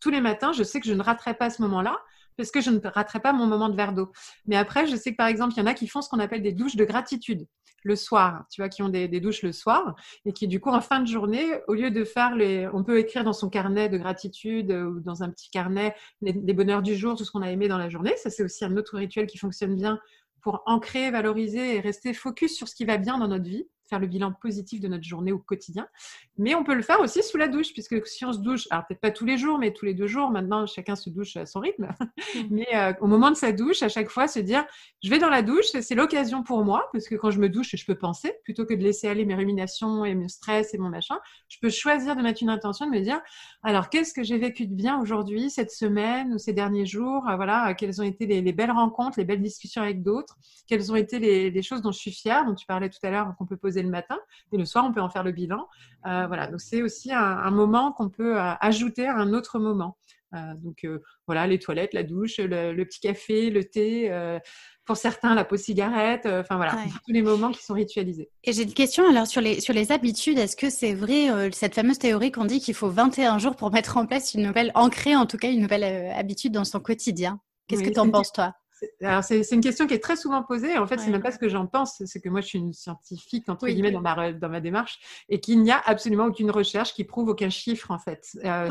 [0.00, 1.96] Tous les matins, je sais que je ne raterai pas ce moment-là
[2.36, 4.12] parce que je ne raterai pas mon moment de verre d'eau.
[4.46, 6.20] Mais après, je sais que par exemple, il y en a qui font ce qu'on
[6.20, 7.46] appelle des douches de gratitude
[7.82, 10.80] le soir, tu vois, qui ont des, douches le soir et qui, du coup, en
[10.80, 13.98] fin de journée, au lieu de faire les, on peut écrire dans son carnet de
[13.98, 17.42] gratitude euh, ou dans un petit carnet les, les bonheurs du jour, tout ce qu'on
[17.42, 18.16] a aimé dans la journée.
[18.16, 19.98] Ça, c'est aussi un autre rituel qui fonctionne bien
[20.40, 23.98] pour ancrer, valoriser et rester focus sur ce qui va bien dans notre vie faire
[23.98, 25.88] le bilan positif de notre journée au quotidien.
[26.36, 28.86] Mais on peut le faire aussi sous la douche, puisque si on se douche, alors
[28.86, 31.46] peut-être pas tous les jours, mais tous les deux jours, maintenant chacun se douche à
[31.46, 31.88] son rythme.
[32.34, 32.40] Mm.
[32.50, 34.64] mais euh, au moment de sa douche, à chaque fois, se dire,
[35.02, 37.74] je vais dans la douche, c'est l'occasion pour moi, parce que quand je me douche,
[37.74, 40.88] je peux penser, plutôt que de laisser aller mes ruminations et mon stress et mon
[40.88, 41.16] machin,
[41.48, 43.20] je peux choisir de mettre une intention, de me dire,
[43.62, 47.36] alors qu'est-ce que j'ai vécu de bien aujourd'hui, cette semaine ou ces derniers jours, euh,
[47.36, 51.18] voilà, quelles ont été les, belles rencontres, les belles discussions avec d'autres, quelles ont été
[51.18, 53.56] les, les choses dont je suis fière, dont tu parlais tout à l'heure, qu'on peut
[53.56, 54.18] poser le matin
[54.52, 55.68] et le soir on peut en faire le bilan.
[56.06, 59.96] Euh, voilà, donc c'est aussi un, moment qu'on peut euh, ajouter à un autre moment.
[60.34, 60.86] Euh, donc
[61.26, 64.12] voilà, les toilettes, la douche, le, petit café, le thé.
[64.84, 66.72] pour certains, la pause cigarette, enfin voilà,
[67.06, 68.30] tous les moments qui sont ritualisés.
[68.44, 70.38] Et j'ai une question alors sur les, sur les habitudes.
[70.38, 73.96] Est-ce que c'est vrai, cette fameuse théorie qu'on dit qu'il faut 21 jours pour mettre
[73.96, 77.40] en place une nouvelle, ancrer en tout cas une nouvelle habitude dans son quotidien?
[77.66, 78.54] Qu'est-ce que tu en penses, toi?
[79.22, 80.78] C'est une question qui est très souvent posée.
[80.78, 82.02] En fait, c'est même pas ce que j'en pense.
[82.04, 85.40] C'est que moi, je suis une scientifique, entre guillemets, dans ma, dans ma démarche et
[85.40, 88.36] qu'il n'y a absolument aucune recherche qui prouve aucun chiffre, en fait.
[88.44, 88.68] Euh,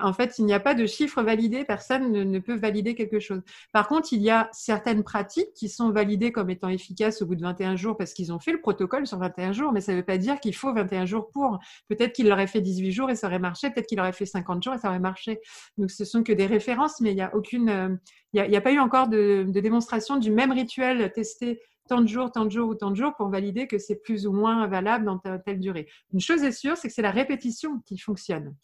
[0.00, 1.64] en fait, il n'y a pas de chiffre validé.
[1.64, 3.42] Personne ne, peut valider quelque chose.
[3.72, 7.34] Par contre, il y a certaines pratiques qui sont validées comme étant efficaces au bout
[7.34, 9.72] de 21 jours parce qu'ils ont fait le protocole sur 21 jours.
[9.72, 11.58] Mais ça ne veut pas dire qu'il faut 21 jours pour.
[11.88, 13.70] Peut-être qu'il aurait fait 18 jours et ça aurait marché.
[13.70, 15.40] Peut-être qu'il aurait fait 50 jours et ça aurait marché.
[15.78, 17.68] Donc, ce sont que des références, mais il n'y a aucune.
[17.68, 17.88] Euh,
[18.32, 22.32] il n'y a, pas eu encore de, démonstration du même rituel testé tant de jours,
[22.32, 25.04] tant de jours ou tant de jours pour valider que c'est plus ou moins valable
[25.04, 25.88] dans telle, durée.
[26.12, 28.54] Une chose est sûre, c'est que c'est la répétition qui fonctionne.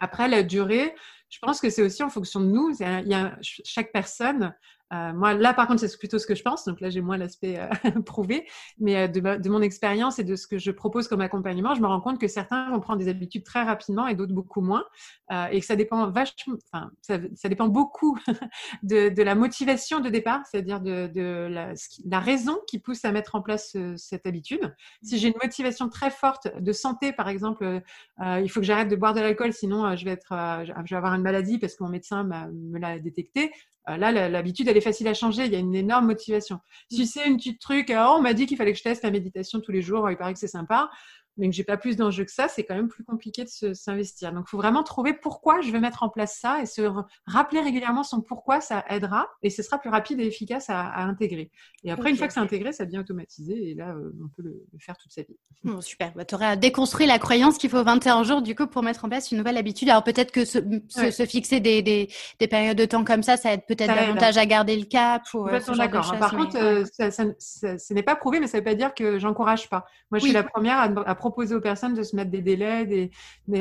[0.00, 0.94] Après, la durée,
[1.28, 2.70] je pense que c'est aussi en fonction de nous.
[2.80, 4.54] Il y a, chaque personne
[4.92, 6.64] euh, moi, là, par contre, c'est plutôt ce que je pense.
[6.64, 7.68] Donc là, j'ai moins l'aspect euh,
[8.06, 8.46] prouvé.
[8.78, 11.80] Mais euh, de, de, mon expérience et de ce que je propose comme accompagnement, je
[11.80, 14.84] me rends compte que certains vont prendre des habitudes très rapidement et d'autres beaucoup moins.
[15.30, 18.18] Euh, et que ça dépend vachement, enfin, ça, ça, dépend beaucoup
[18.82, 21.74] de, de, la motivation de départ, c'est-à-dire de, de la,
[22.06, 24.74] la, raison qui pousse à mettre en place cette habitude.
[25.02, 27.82] Si j'ai une motivation très forte de santé, par exemple,
[28.20, 30.32] il faut que j'arrête de boire de l'alcool, sinon je vais être,
[30.64, 33.52] je vais avoir une maladie parce que mon médecin me l'a détecté.
[33.88, 35.46] Euh, là, l'habitude, elle est facile à changer.
[35.46, 36.60] Il y a une énorme motivation.
[36.90, 39.10] Si c'est une petite truc, oh, on m'a dit qu'il fallait que je teste la
[39.10, 40.90] méditation tous les jours, il paraît que c'est sympa.
[41.38, 44.32] Mais que j'ai pas plus d'enjeux que ça, c'est quand même plus compliqué de s'investir.
[44.32, 46.82] Donc, il faut vraiment trouver pourquoi je veux mettre en place ça et se
[47.26, 51.50] rappeler régulièrement son pourquoi, ça aidera et ce sera plus rapide et efficace à, intégrer.
[51.84, 54.42] Et après, une fois que c'est intégré, ça devient automatisé et là, euh, on peut
[54.42, 55.36] le, faire toute sa vie.
[55.64, 56.12] Bon, super.
[56.14, 59.08] Bah, tu aurais déconstruit la croyance qu'il faut 21 jours du coup pour mettre en
[59.08, 59.88] place une nouvelle habitude.
[59.88, 62.08] Alors, peut-être que se, se, fixer des, des,
[62.40, 65.22] des, périodes de temps comme ça, ça aide peut-être davantage à garder le cap.
[65.34, 66.16] Ou, euh, d'accord.
[66.18, 69.18] Par contre, euh, ça, ce n'est pas prouvé, mais ça ne veut pas dire que
[69.18, 69.86] j'encourage pas.
[70.10, 72.86] Moi, je suis la première à, à proposer aux personnes de se mettre des délais,
[72.86, 73.10] des,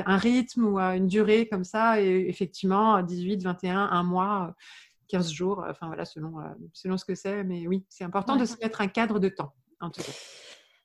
[0.06, 2.02] un rythme ou une durée comme ça.
[2.02, 4.56] Et effectivement, 18, 21, un mois,
[5.10, 7.44] 15 jours, enfin voilà, selon, euh, selon ce que c'est.
[7.44, 10.12] Mais oui, c'est important de se mettre un cadre de temps, en tout cas.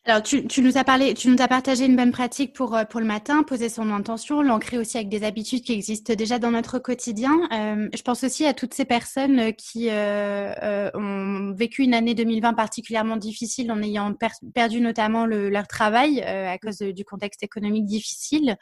[0.05, 2.83] Alors, tu, tu, nous as parlé, tu nous as partagé une bonne pratique pour, euh,
[2.85, 6.51] pour le matin, poser son intention, l'ancrer aussi avec des habitudes qui existent déjà dans
[6.51, 7.31] notre quotidien.
[7.53, 12.17] Euh, je pense aussi à toutes ces personnes qui euh, euh ont vécu une année
[12.17, 14.13] 2020 particulièrement difficile en ayant
[14.53, 18.57] perdu notamment le, leur travail euh, à cause du contexte économique difficile.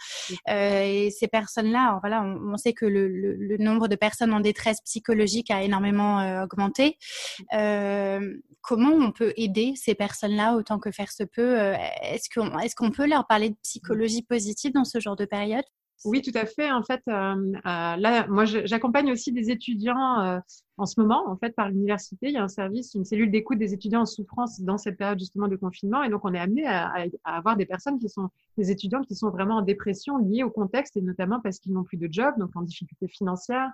[0.46, 4.40] et ces personnes-là, voilà, on, on, sait que le, le, le, nombre de personnes en
[4.40, 6.98] détresse psychologique a énormément augmenté.
[8.60, 13.26] comment on peut aider ces personnes-là autant que faire se Euh, est-ce qu'on peut leur
[13.26, 15.64] parler de psychologie positive dans ce genre de période?
[16.06, 16.72] Oui, tout à fait.
[16.72, 20.40] En fait, euh, euh, là, moi, j'accompagne aussi des étudiants
[20.78, 21.28] en ce moment.
[21.28, 24.06] En fait, par l'université, il y a un service, une cellule d'écoute des étudiants en
[24.06, 26.02] souffrance dans cette période justement de confinement.
[26.02, 29.28] Et donc, on est amené à, avoir des personnes qui sont des étudiants qui sont
[29.28, 32.56] vraiment en dépression liée au contexte et notamment parce qu'ils n'ont plus de job, donc
[32.56, 33.70] en difficulté financière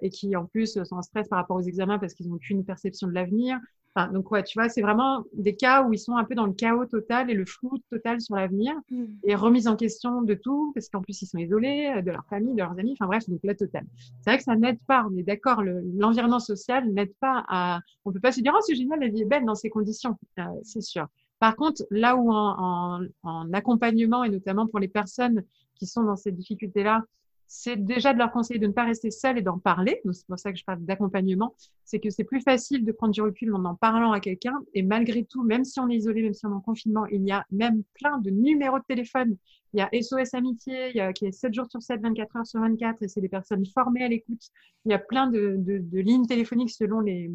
[0.00, 2.64] et qui en plus sont en stress par rapport aux examens parce qu'ils n'ont aucune
[2.64, 3.58] perception de l'avenir,
[4.06, 6.52] donc, ouais, tu vois, c'est vraiment des cas où ils sont un peu dans le
[6.52, 9.04] chaos total et le flou total sur l'avenir mm.
[9.24, 12.24] et remise en question de tout parce qu'en plus, ils sont isolés euh, de leur
[12.26, 12.92] famille, de leurs amis.
[12.92, 13.86] Enfin, bref, donc la totale.
[14.20, 15.06] C'est vrai que ça n'aide pas.
[15.10, 17.80] On est d'accord, l'environnement social n'aide pas à.
[18.04, 20.16] On peut pas se dire, oh, c'est génial, la vie est belle dans ces conditions.
[20.38, 21.06] Euh, c'est sûr.
[21.40, 25.44] Par contre, là où en, en accompagnement et notamment pour les personnes
[25.76, 27.04] qui sont dans ces difficultés-là,
[27.50, 30.02] c'est déjà de leur conseiller de ne pas rester seul et d'en parler.
[30.12, 31.54] C'est pour ça que je parle d'accompagnement.
[31.82, 34.54] C'est que c'est plus facile de prendre du recul en en parlant à quelqu'un.
[34.74, 37.22] Et malgré tout, même si on est isolé, même si on est en confinement, il
[37.22, 39.38] y a même plein de numéros de téléphone.
[39.72, 43.02] Il y a SOS Amitié, qui est 7 jours sur 7, 24 heures sur 24,
[43.02, 44.50] et c'est des personnes formées à l'écoute.
[44.84, 45.58] Il y a plein de,
[45.92, 47.30] lignes téléphoniques selon les,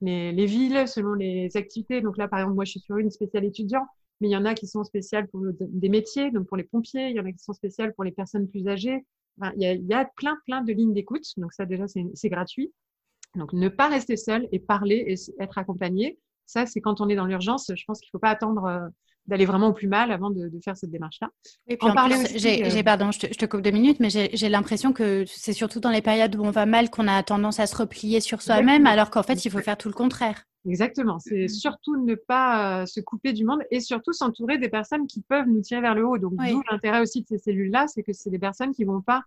[0.00, 2.00] villes, selon les activités.
[2.00, 3.86] Donc là, par exemple, moi, je suis sur une spéciale étudiant,
[4.22, 7.10] mais il y en a qui sont spéciales pour des métiers, donc pour les pompiers,
[7.10, 9.04] il y en a qui sont spéciales pour les personnes plus âgées,
[9.56, 11.24] il y, a, plein, plein de lignes d'écoute.
[11.36, 12.72] Donc ça, déjà, c'est gratuit.
[13.34, 16.18] Donc ne pas rester seul et parler et être accompagné.
[16.46, 17.70] Ça, c'est quand on est dans l'urgence.
[17.74, 18.88] Je pense qu'il ne faut pas attendre euh,
[19.26, 21.28] d'aller vraiment au plus mal avant de, faire cette démarche-là.
[21.66, 21.94] Et puis en,
[22.34, 25.90] j'ai, euh, pardon, je te, coupe deux minutes, mais j'ai l'impression que c'est surtout dans
[25.90, 29.10] les périodes où on va mal qu'on a tendance à se replier sur soi-même, alors
[29.10, 30.44] qu'en fait, il faut faire tout le contraire.
[30.68, 31.18] Exactement.
[31.18, 31.60] C'est mm-hmm.
[31.60, 35.48] surtout ne pas euh, se couper du monde et surtout s'entourer des personnes qui peuvent
[35.48, 36.18] nous tirer vers le haut.
[36.18, 39.22] Donc, d'où l'intérêt aussi de ces cellules-là, c'est que c'est des personnes qui vont pas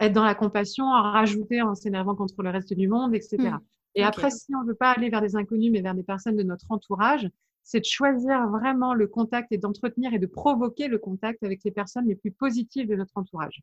[0.00, 3.54] être dans la compassion, en rajouter en s'énervant contre le reste du monde, etc.
[3.94, 6.36] Et après, si on ne veut pas aller vers des inconnus, mais vers des personnes
[6.36, 7.28] de notre entourage,
[7.62, 11.70] c'est de choisir vraiment le contact et d'entretenir et de provoquer le contact avec les
[11.70, 13.62] personnes les plus positives de notre entourage.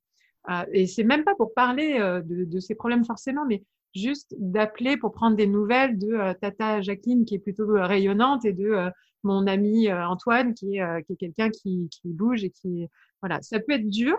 [0.50, 3.64] Euh, et c'est même pas pour parler euh, de, de, ces problèmes forcément, mais
[3.96, 8.46] juste d'appeler pour prendre des nouvelles de euh, Tata Jacqueline qui est plutôt euh, rayonnante
[8.46, 8.90] et de euh,
[9.24, 12.88] mon ami Antoine qui est, qui est quelqu'un qui, qui bouge et qui
[13.22, 13.40] voilà.
[13.44, 14.18] Ça peut être dur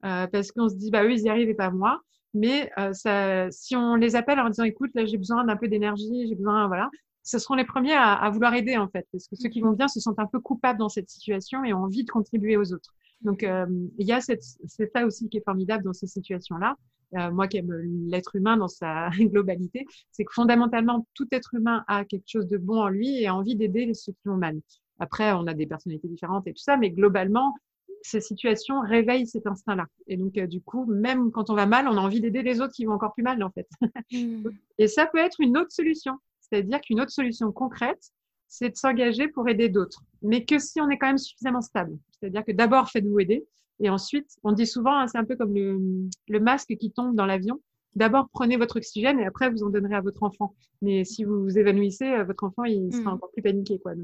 [0.00, 2.00] parce qu'on se dit bah eux ils y arrivent et pas moi
[2.34, 6.28] mais ça, si on les appelle en disant écoute là j'ai besoin d'un peu d'énergie
[6.28, 6.88] j'ai besoin voilà
[7.24, 9.72] ce seront les premiers à, à, vouloir aider en fait parce que ceux qui vont
[9.72, 12.72] bien se sentent un peu coupables dans cette situation et ont envie de contribuer aux
[12.72, 12.94] autres.
[13.22, 16.76] Donc il y a cette c'est ça aussi qui est formidable dans ces situations là
[17.16, 17.72] euh, moi qui aime
[18.08, 22.58] l'être humain dans sa globalité, c'est que fondamentalement, tout être humain a quelque chose de
[22.58, 24.60] bon en lui et a envie d'aider ceux qui ont mal.
[24.98, 27.54] Après, on a des personnalités différentes et tout ça, mais globalement,
[28.02, 29.86] ces situations réveillent cet instinct-là.
[30.06, 32.60] Et donc, euh, du coup, même quand on va mal, on a envie d'aider les
[32.60, 33.68] autres qui vont encore plus mal, en fait.
[34.12, 34.48] Mmh.
[34.78, 36.14] et ça peut être une autre solution.
[36.40, 38.12] C'est-à-dire qu'une autre solution concrète,
[38.46, 40.02] c'est de s'engager pour aider d'autres.
[40.22, 41.98] Mais que si on est quand même suffisamment stable.
[42.12, 43.44] C'est-à-dire que d'abord, faites-vous aider.
[43.80, 45.80] Et ensuite, on dit souvent, hein, c'est un peu comme le,
[46.28, 47.60] le masque qui tombe dans l'avion.
[47.96, 50.54] D'abord, prenez votre oxygène et après, vous en donnerez à votre enfant.
[50.82, 53.14] Mais si vous vous évanouissez, euh, votre enfant, il sera hmm.
[53.14, 53.78] encore plus paniqué.
[53.78, 53.94] Quoi.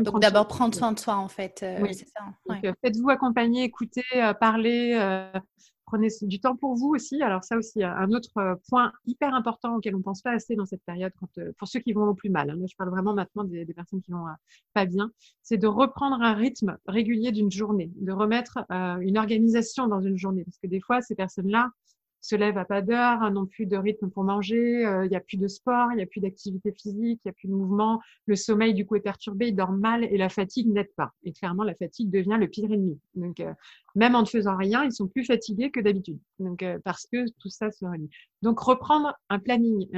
[0.00, 1.60] Donc, d'abord, prendre soin de soi, en fait.
[1.62, 1.94] Euh, oui.
[1.94, 2.04] ça.
[2.64, 4.02] Euh, faites-vous accompagner, écoutez,
[4.38, 4.92] parlez,
[5.88, 7.22] prenez du temps pour vous aussi.
[7.22, 10.66] Alors ça aussi, un autre euh, point hyper important auquel on pense pas assez dans
[10.66, 12.50] cette période, euh, pour ceux qui vont au plus mal.
[12.50, 12.58] Hein.
[12.68, 14.32] je parle vraiment maintenant des, personnes qui vont euh,
[14.74, 15.10] pas bien.
[15.42, 18.58] C'est de reprendre un rythme régulier d'une journée, de remettre
[19.00, 21.70] une organisation dans une journée, parce que des fois, ces personnes-là,
[22.20, 25.20] se lève à pas d'heure, non plus de rythme pour manger, euh, il n'y a
[25.20, 28.00] plus de sport, il n'y a plus d'activité physique, il n'y a plus de mouvement,
[28.26, 31.12] le sommeil du coup est perturbé, ils dorment mal et la fatigue n'aide pas.
[31.24, 32.98] Et clairement, la fatigue devient le pire ennemi.
[33.14, 33.52] Donc, euh,
[33.94, 36.18] même en ne faisant rien, ils sont plus fatigués que d'habitude.
[36.38, 38.10] Donc, euh, parce que tout ça se réunit.
[38.42, 39.88] Donc, reprendre un planning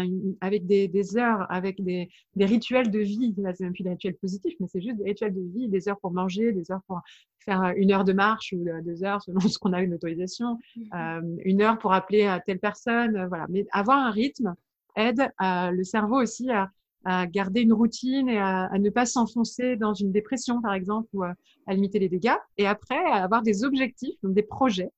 [0.41, 3.35] avec des, des, heures, avec des, des rituels de vie.
[3.37, 5.89] Là, c'est même plus des rituels positifs, mais c'est juste des rituels de vie, des
[5.89, 7.01] heures pour manger, des heures pour
[7.41, 10.81] faire une heure de marche ou deux heures selon ce qu'on a une autorisation, mmh
[10.95, 13.47] euh, une heure pour appeler à telle personne, euh, voilà.
[13.49, 14.55] Mais avoir un rythme
[14.97, 16.71] aide le cerveau aussi à,
[17.05, 21.09] à garder une routine et à, à ne pas s'enfoncer dans une dépression, par exemple,
[21.13, 21.35] ou à,
[21.67, 22.37] à, limiter les dégâts.
[22.59, 24.91] Et après, à avoir des objectifs, donc des projets, euh,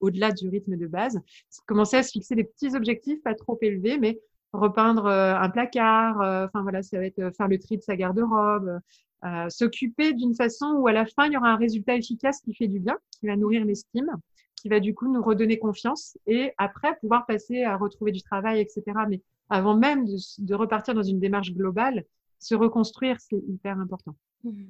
[0.00, 1.20] au-delà du rythme de base.
[1.66, 4.20] Commencer à se fixer des petits objectifs, pas trop élevés, mais
[4.52, 7.96] repeindre euh, un placard, euh, enfin voilà, ça va être faire le tri de sa
[7.96, 8.80] garde-robe,
[9.24, 12.54] euh, s'occuper d'une façon où à la fin, il y aura un résultat efficace qui
[12.54, 14.10] fait du bien, qui va nourrir l'estime,
[14.56, 18.60] qui va du coup nous redonner confiance et après pouvoir passer à retrouver du travail,
[18.60, 18.82] etc.
[19.08, 22.04] Mais avant même de, de repartir dans une démarche globale,
[22.38, 24.16] se reconstruire, c'est hyper important.
[24.44, 24.64] Mmh.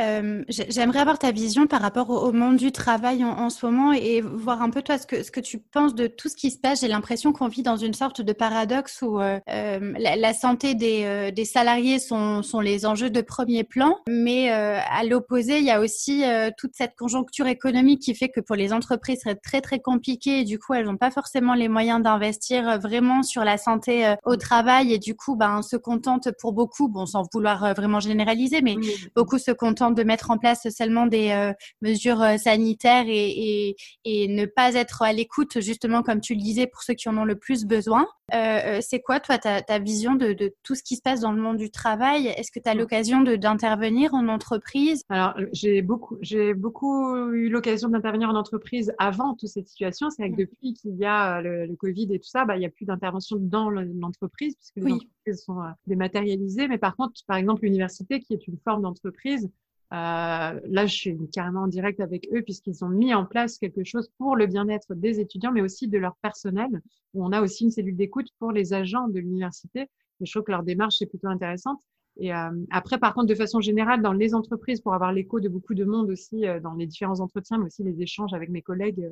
[0.00, 3.92] Euh, J'aimerais avoir ta vision par rapport au, monde du travail en, en, ce moment
[3.92, 6.50] et voir un peu toi ce que, ce que tu penses de tout ce qui
[6.50, 6.80] se passe.
[6.80, 10.74] J'ai l'impression qu'on vit dans une sorte de paradoxe où euh, euh la, la, santé
[10.74, 15.64] des, euh, des, salariés sont, sont, les enjeux de premier plan, mais à l'opposé, il
[15.64, 16.22] y a aussi
[16.56, 20.40] toute cette conjoncture économique qui fait que pour les entreprises, ce serait très très compliqué
[20.40, 24.36] et du coup, elles n'ont pas forcément les moyens d'investir vraiment sur la santé au
[24.36, 28.76] travail et du coup, ben, se contentent pour beaucoup, bon, sans vouloir vraiment généraliser, mais
[29.14, 33.76] beaucoup se contentent de mettre en place seulement des euh, mesures euh, sanitaires et, et,
[34.04, 37.16] et, ne pas être à l'écoute, justement, comme tu le disais, pour ceux qui en
[37.16, 38.06] ont le plus besoin.
[38.32, 41.32] Euh, c'est quoi, toi, ta, ta vision de, de, tout ce qui se passe dans
[41.32, 42.28] le monde du travail?
[42.28, 45.02] Est-ce que tu as l'occasion d'intervenir en entreprise?
[45.08, 50.08] Alors, j'ai beaucoup, j'ai beaucoup eu l'occasion d'intervenir en entreprise avant toute cette situation.
[50.10, 52.66] C'est que depuis qu'il y a le, le, Covid et tout ça, bah, il n'y
[52.66, 56.68] a plus d'intervention dans l'entreprise, puisque les entreprises sont dématérialisées.
[56.68, 59.50] Mais par contre, par exemple, l'université, qui est une forme d'entreprise,
[59.92, 63.84] euh, là, je suis carrément en direct avec eux puisqu'ils ont mis en place quelque
[63.84, 66.80] chose pour le bien-être des étudiants, mais aussi de leur personnel,
[67.12, 69.88] où on a aussi une cellule d'écoute pour les agents de l'université.
[70.20, 71.80] Je trouve que leur démarche est plutôt intéressante.
[72.16, 75.48] Et euh, après, par contre, de façon générale, dans les entreprises, pour avoir l'écho de
[75.48, 78.62] beaucoup de monde aussi euh, dans les différents entretiens, mais aussi les échanges avec mes
[78.62, 79.10] collègues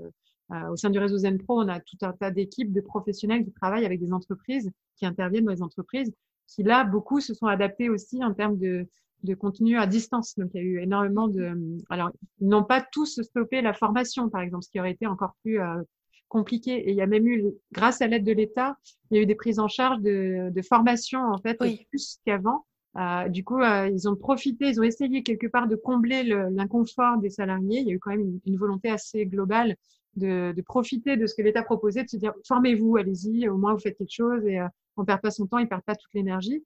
[0.52, 3.52] euh, au sein du réseau ZenPro, on a tout un tas d'équipes de professionnels qui
[3.52, 6.12] travaillent avec des entreprises, qui interviennent dans les entreprises,
[6.46, 8.86] qui là, beaucoup se sont adaptés aussi en termes de,
[9.22, 10.38] de contenu à distance.
[10.38, 11.56] Donc, il y a eu énormément de.
[11.88, 12.10] Alors,
[12.40, 15.60] ils n'ont pas tous stoppé la formation, par exemple, ce qui aurait été encore plus
[15.60, 15.82] euh,
[16.28, 16.72] compliqué.
[16.72, 18.76] Et il y a même eu, grâce à l'aide de l'État,
[19.10, 21.56] il y a eu des prises en charge de, de formation, en fait,
[21.88, 22.66] plus qu'avant.
[22.96, 27.18] Euh, du coup, euh, ils ont profité, ils ont essayé quelque part de combler l'inconfort
[27.18, 27.81] des salariés.
[27.81, 29.76] Il y a eu quand même une, volonté assez globale
[30.16, 33.72] de, de, profiter de ce que l'État proposait, de se dire formez-vous, allez-y, au moins
[33.72, 36.12] vous faites quelque chose et euh, on perd pas son temps, il perd pas toute
[36.12, 36.62] l'énergie.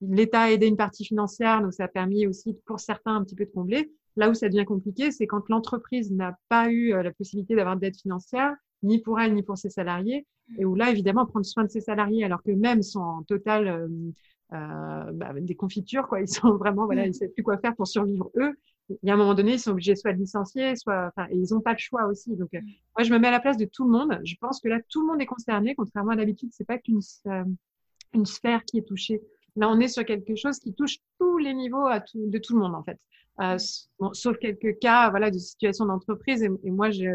[0.00, 3.34] L'État a aidé une partie financière, donc ça a permis aussi pour certains un petit
[3.34, 3.90] peu de combler.
[4.14, 7.76] Là où ça devient compliqué, c'est quand l'entreprise n'a pas eu euh, la possibilité d'avoir
[7.76, 10.26] d'aide financière, ni pour elle, ni pour ses salariés,
[10.58, 13.88] et où là, évidemment, prendre soin de ses salariés, alors que même sont en total
[14.52, 16.20] euh, euh, bah, des confitures, quoi.
[16.20, 18.52] Ils sont vraiment, voilà, ils ne savent plus quoi faire pour survivre eux.
[18.88, 21.36] Il y a un moment donné, ils sont obligés soit de licencier, soit, enfin, et
[21.36, 22.36] ils n'ont pas le choix aussi.
[22.36, 22.60] Donc, euh,
[22.96, 24.20] moi, je me mets à la place de tout le monde.
[24.24, 26.50] Je pense que là, tout le monde est concerné, contrairement à d'habitude.
[26.52, 27.00] C'est pas qu'une
[28.14, 29.20] une sphère qui est touchée.
[29.56, 32.54] Là, on est sur quelque chose qui touche tous les niveaux à tout, de tout
[32.54, 32.98] le monde, en fait.
[33.40, 33.56] Euh,
[33.98, 36.42] bon, sauf quelques cas voilà, de situation d'entreprise.
[36.42, 37.12] Et, et, moi, j'ai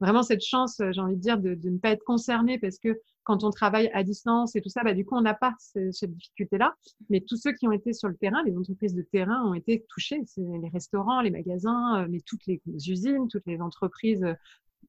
[0.00, 3.00] vraiment cette chance, j'ai envie de dire, de, de, ne pas être concernée parce que
[3.24, 5.90] quand on travaille à distance et tout ça, bah, du coup, on n'a pas ce,
[5.92, 6.74] cette difficulté-là.
[7.10, 9.84] Mais tous ceux qui ont été sur le terrain, les entreprises de terrain ont été
[9.88, 10.20] touchés.
[10.26, 14.24] C'est les restaurants, les magasins, euh, mais toutes les usines, toutes les entreprises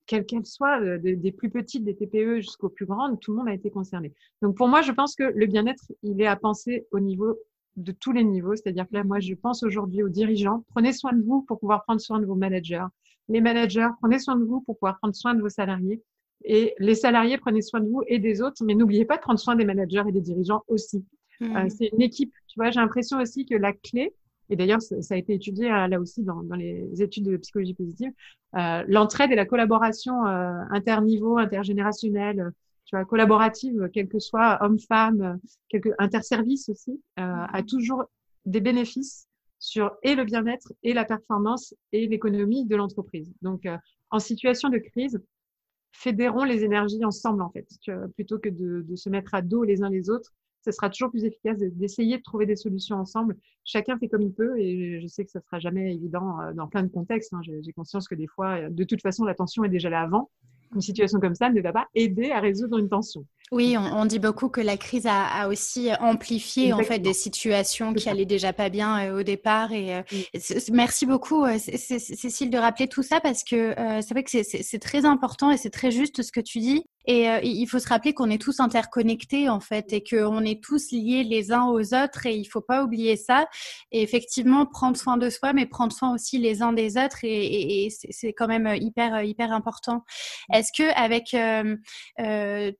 [0.05, 3.47] quelles qu'elles soient, euh, des plus petites, des TPE jusqu'aux plus grandes, tout le monde
[3.47, 4.13] a été concerné.
[4.41, 7.37] Donc pour moi, je pense que le bien-être, il est à penser au niveau
[7.77, 8.55] de tous les niveaux.
[8.55, 10.63] C'est-à-dire que là, moi, je pense aujourd'hui aux dirigeants.
[10.69, 12.85] Prenez soin de vous pour pouvoir prendre soin de vos managers.
[13.29, 16.01] Les managers, prenez soin de vous pour pouvoir prendre soin de vos salariés.
[16.43, 18.63] Et les salariés, prenez soin de vous et des autres.
[18.63, 21.05] Mais n'oubliez pas de prendre soin des managers et des dirigeants aussi.
[21.39, 21.55] Mmh.
[21.55, 22.33] Euh, c'est une équipe.
[22.47, 24.13] Tu vois, j'ai l'impression aussi que la clé,
[24.51, 27.73] et d'ailleurs, ça, a été étudié euh, là aussi dans, dans les études de psychologie
[27.73, 28.11] positive,
[28.57, 32.51] euh, l'entraide et la collaboration euh, interniveau, intergénérationnelle,
[32.91, 38.03] tu vois, collaborative, quel que soit homme-femme, quelque interservice aussi, euh, a toujours
[38.45, 39.27] des bénéfices
[39.59, 43.31] sur et le bien-être et la performance et l'économie de l'entreprise.
[43.41, 43.67] Donc,
[44.09, 45.19] en situation de crise,
[45.91, 49.41] fédérons les énergies ensemble en fait, tu vois, plutôt que de, de, se mettre à
[49.41, 52.97] dos les uns les autres ce sera toujours plus efficace d'essayer de trouver des solutions
[52.97, 53.35] ensemble.
[53.63, 56.67] Chacun fait comme il peut et je sais que ça sera jamais évident euh, dans
[56.67, 57.33] plein de contextes.
[57.33, 57.41] Hein.
[57.43, 60.29] J'ai conscience que des fois, de toute façon, la tension est déjà là avant.
[60.73, 63.25] Une situation comme ça ne va pas aider à résoudre une tension.
[63.51, 68.07] Oui, on, dit beaucoup que la crise a, aussi amplifié en fait des situations qui
[68.07, 69.73] allaient déjà pas bien euh, au départ.
[69.73, 70.01] Et euh,
[70.71, 75.03] merci beaucoup, euh, Cécile, de rappeler tout ça parce que c'est vrai que c'est très
[75.03, 76.85] important et c'est très juste ce que tu dis.
[77.05, 80.63] Et euh, il faut se rappeler qu'on est tous interconnectés en fait et qu'on est
[80.63, 83.47] tous liés les uns aux autres et il faut pas oublier ça.
[83.91, 87.85] Et effectivement, prendre soin de soi, mais prendre soin aussi les uns des autres et,
[87.85, 90.03] et, c'est quand même hyper hyper important.
[90.53, 91.75] Est-ce que avec euh,
[92.19, 92.71] euh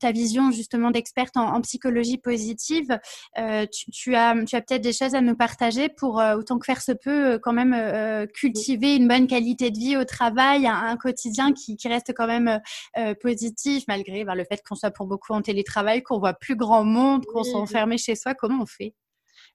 [0.00, 2.98] ta vision justement d'experte en, psychologie positive,
[3.38, 6.58] euh, tu, tu, as tu as peut-être des choses à nous partager pour euh, autant
[6.58, 10.74] que faire se peut quand même cultiver une bonne qualité de vie au travail, un,
[10.74, 12.60] un quotidien qui, qui, reste quand même
[13.20, 16.56] positif positif malgré ben, le fait qu'on soit pour beaucoup en télétravail, qu'on voit plus
[16.56, 18.94] grand monde, qu'on soit enfermé chez soi Comment on fait?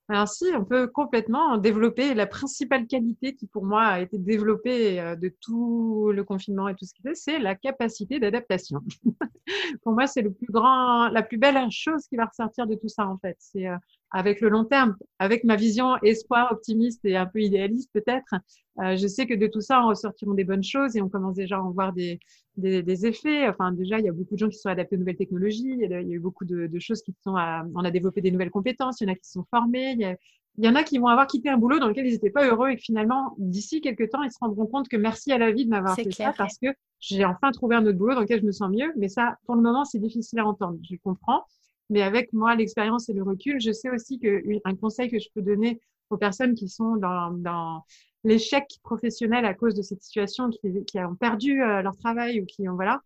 [0.10, 5.00] Alors si, on peut complètement développer la principale qualité qui pour moi a été développée
[5.00, 8.82] euh, de tout le confinement et tout ce qui fait, c'est la capacité d'adaptation.
[9.84, 12.90] pour moi, c'est le plus grand, la plus belle chose qui va ressortir de tout
[12.90, 13.38] ça en fait.
[13.40, 13.78] C'est euh,
[14.14, 18.36] avec le long terme, avec ma vision espoir, optimiste et un peu idéaliste peut-être,
[18.80, 21.36] euh, je sais que de tout ça, on ressortiront des bonnes choses et on commence
[21.36, 22.20] déjà à en voir des,
[22.58, 23.48] des, des, effets.
[23.48, 25.78] Enfin, déjà, il y a beaucoup de gens qui sont adaptés aux nouvelles technologies.
[25.80, 28.32] Il y a, eu beaucoup de, de, choses qui sont à, on a développé des
[28.32, 29.02] nouvelles compétences.
[29.02, 29.92] Il y en a qui sont formés.
[29.92, 30.16] Il y, a,
[30.58, 32.48] il y en a qui vont avoir quitté un boulot dans lequel ils n'étaient pas
[32.48, 35.52] heureux et que finalement, d'ici quelques temps, ils se rendront compte que merci à la
[35.52, 36.68] vie de m'avoir fait ça parce que
[37.00, 38.92] j'ai enfin trouvé un autre boulot dans lequel je me sens mieux.
[38.98, 40.80] Mais ça, pour le moment, c'est difficile à entendre.
[40.82, 41.44] Je comprends.
[41.90, 45.42] Mais avec moi, l'expérience et le recul, je sais aussi qu'un conseil que je peux
[45.42, 45.80] donner
[46.10, 47.84] aux personnes qui sont dans,
[48.24, 52.46] l'échec professionnel à cause de cette situation, qui, qui ont perdu euh, leur travail ou
[52.46, 53.02] qui ont, voilà,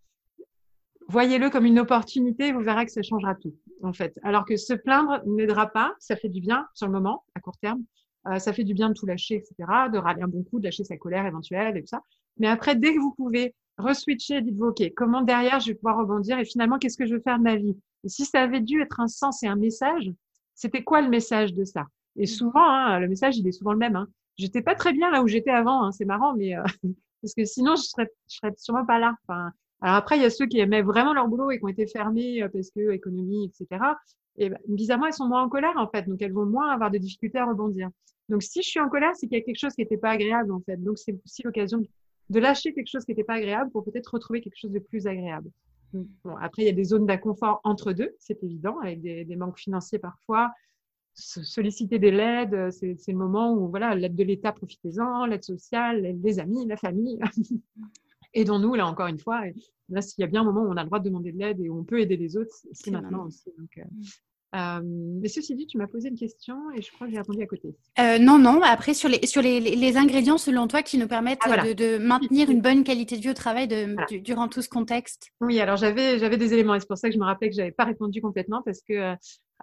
[1.07, 4.19] voyez-le comme une opportunité, vous verrez que ça changera tout, en fait.
[4.23, 7.57] Alors que se plaindre n'aidera pas, ça fait du bien sur le moment, à court
[7.57, 7.83] terme.
[8.27, 9.55] Euh, ça fait du bien de tout lâcher, etc.,
[9.91, 12.01] de râler un bon coup, de lâcher sa colère éventuelle et tout ça.
[12.37, 16.37] Mais après, dès que vous pouvez reswitcher, dites-vous, OK, comment derrière je vais pouvoir rebondir
[16.39, 17.77] et finalement, qu'est-ce que je veux faire de ma vie?
[18.07, 20.09] Et Si ça avait dû être un sens et un message,
[20.55, 21.85] c'était quoi le message de ça?
[22.15, 22.27] Et mmh.
[22.27, 23.97] souvent, hein, le message, il est souvent le même.
[23.97, 24.07] Hein.
[24.37, 26.63] J'étais pas très bien là où j'étais avant, hein, c'est marrant, mais euh,
[27.21, 29.15] parce que sinon, je serais, je serais sûrement pas là.
[29.27, 29.51] Enfin,
[29.81, 31.85] alors après, il y a ceux qui aimaient vraiment leur boulot et qui ont été
[31.85, 33.83] fermés euh, parce que économie, etc.
[34.37, 36.91] Et ben, bizarrement, elles sont moins en colère en fait, donc elles vont moins avoir
[36.91, 37.89] de difficultés à rebondir.
[38.29, 40.11] Donc si je suis en colère, c'est qu'il y a quelque chose qui n'était pas
[40.11, 40.77] agréable en fait.
[40.77, 41.81] Donc c'est aussi l'occasion
[42.29, 45.07] de lâcher quelque chose qui n'était pas agréable pour peut-être retrouver quelque chose de plus
[45.07, 45.49] agréable.
[45.93, 49.35] Bon, après, il y a des zones d'inconfort entre deux, c'est évident, avec des, des,
[49.35, 50.51] manques financiers parfois.
[51.13, 56.21] Solliciter des l'aide, c'est le moment où voilà, l'aide de l'État, profitez-en, l'aide sociale, l'aide
[56.21, 57.19] des amis, la famille.
[58.33, 59.47] Aidons-nous, là encore une fois.
[59.47, 59.55] Et
[59.89, 61.39] là, s'il y a bien un moment où on a le droit de demander de
[61.39, 63.51] l'aide et où on peut aider les autres, c'est maintenant aussi.
[63.57, 64.03] Donc, euh, mm.
[64.57, 67.41] Euh, mais ceci dit, tu m'as posé une question et je crois que j'ai répondu
[67.41, 67.75] à côté.
[67.99, 68.61] Euh, non, non.
[68.63, 71.97] Après, sur les, sur les, les, ingrédients, selon toi, qui nous permettent ah, de, de,
[71.97, 75.31] maintenir une bonne qualité de vie au travail de, durant tout ce contexte?
[75.41, 77.71] Oui, alors j'avais, des éléments et c'est pour ça que je me rappelais que j'avais
[77.71, 79.13] pas répondu complètement parce que.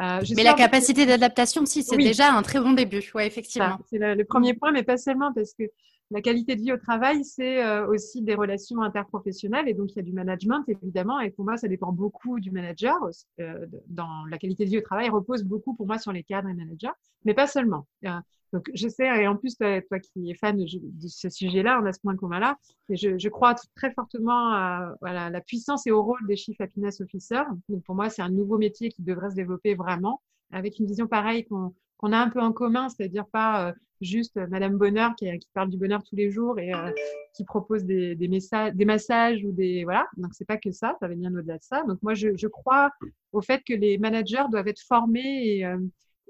[0.00, 3.10] Euh, mais la capacité d'adaptation, si, c'est déjà un très bon début.
[3.14, 3.78] Oui, effectivement.
[3.90, 5.64] C'est le premier point, mais pas seulement parce que
[6.10, 9.96] la qualité de vie au travail, c'est euh, aussi des relations interprofessionnelles et donc il
[9.96, 11.20] y a du management évidemment.
[11.20, 12.96] Et pour moi, ça dépend beaucoup du manager.
[13.40, 16.48] Euh, dans la qualité de vie au travail repose beaucoup pour moi sur les cadres
[16.48, 16.92] et managers,
[17.24, 17.86] mais pas seulement.
[18.04, 18.10] Euh,
[18.52, 21.92] donc je sais, et en plus toi, qui es fan de, ce sujet-là, on a
[21.92, 22.56] ce point commun-là,
[22.88, 27.00] et je, je, crois très fortement à la puissance et au rôle des Chief Happiness
[27.00, 27.46] Officers.
[27.68, 31.08] Donc pour moi, c'est un nouveau métier qui devrait se développer vraiment avec une vision
[31.08, 31.74] pareille qu'on
[32.04, 35.70] qu'on a un peu en commun, c'est-à-dire pas juste euh, Madame Bonheur qui, qui, parle
[35.70, 36.90] du bonheur tous les jours et euh,
[37.34, 40.06] qui propose des, des, massages ou des voilà.
[40.18, 41.82] Donc c'est pas que ça, ça va bien au-delà de ça.
[41.84, 42.90] Donc moi je, crois
[43.32, 45.78] au fait que les managers doivent être formés et, euh,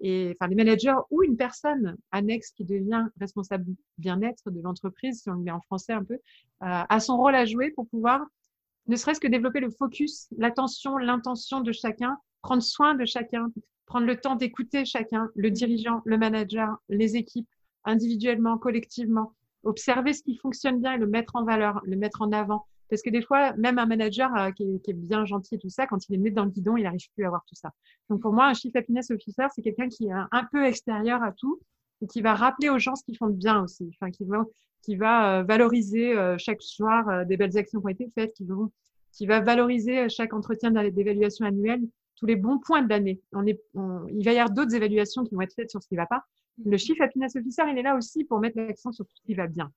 [0.00, 3.66] et enfin les managers ou une personne annexe qui devient responsable
[3.98, 6.18] bien-être de l'entreprise, si on le met en français un peu,
[6.60, 8.24] a son rôle à jouer pour pouvoir
[8.86, 13.50] ne serait-ce que développer le focus, l'attention, l'intention de chacun, prendre soin de chacun,
[13.86, 17.48] prendre le temps d'écouter chacun, le dirigeant, le manager, les équipes,
[17.84, 19.32] individuellement, collectivement,
[19.62, 22.66] observer ce qui fonctionne bien et le mettre en valeur, le mettre en avant.
[22.90, 25.86] Parce que des fois, même un manager euh, qui, est, bien gentil et tout ça,
[25.86, 27.72] quand il est né dans le guidon, il n'arrive plus à avoir tout ça.
[28.10, 31.32] Donc pour moi, un Chief Happiness Officer, c'est quelqu'un qui est un, peu extérieur à
[31.32, 31.60] tout
[32.02, 33.90] et qui va rappeler aux gens ce qu'ils font de bien aussi.
[33.94, 34.44] Enfin, qui va,
[34.82, 38.44] qui va euh, valoriser euh, chaque soir des belles actions qui ont été faites, qui,
[38.44, 38.70] vont,
[39.12, 41.82] qui va valoriser chaque entretien d'évaluation annuelle
[42.16, 43.20] tous les bons points de l'année.
[43.32, 45.94] On est, il va y avoir d'autres évaluations qui vont être faites sur ce qui
[45.94, 46.24] ne va pas.
[46.64, 49.34] Le Chief Happiness Officer, il est là aussi pour mettre l'accent sur tout ce qui
[49.34, 49.72] va bien.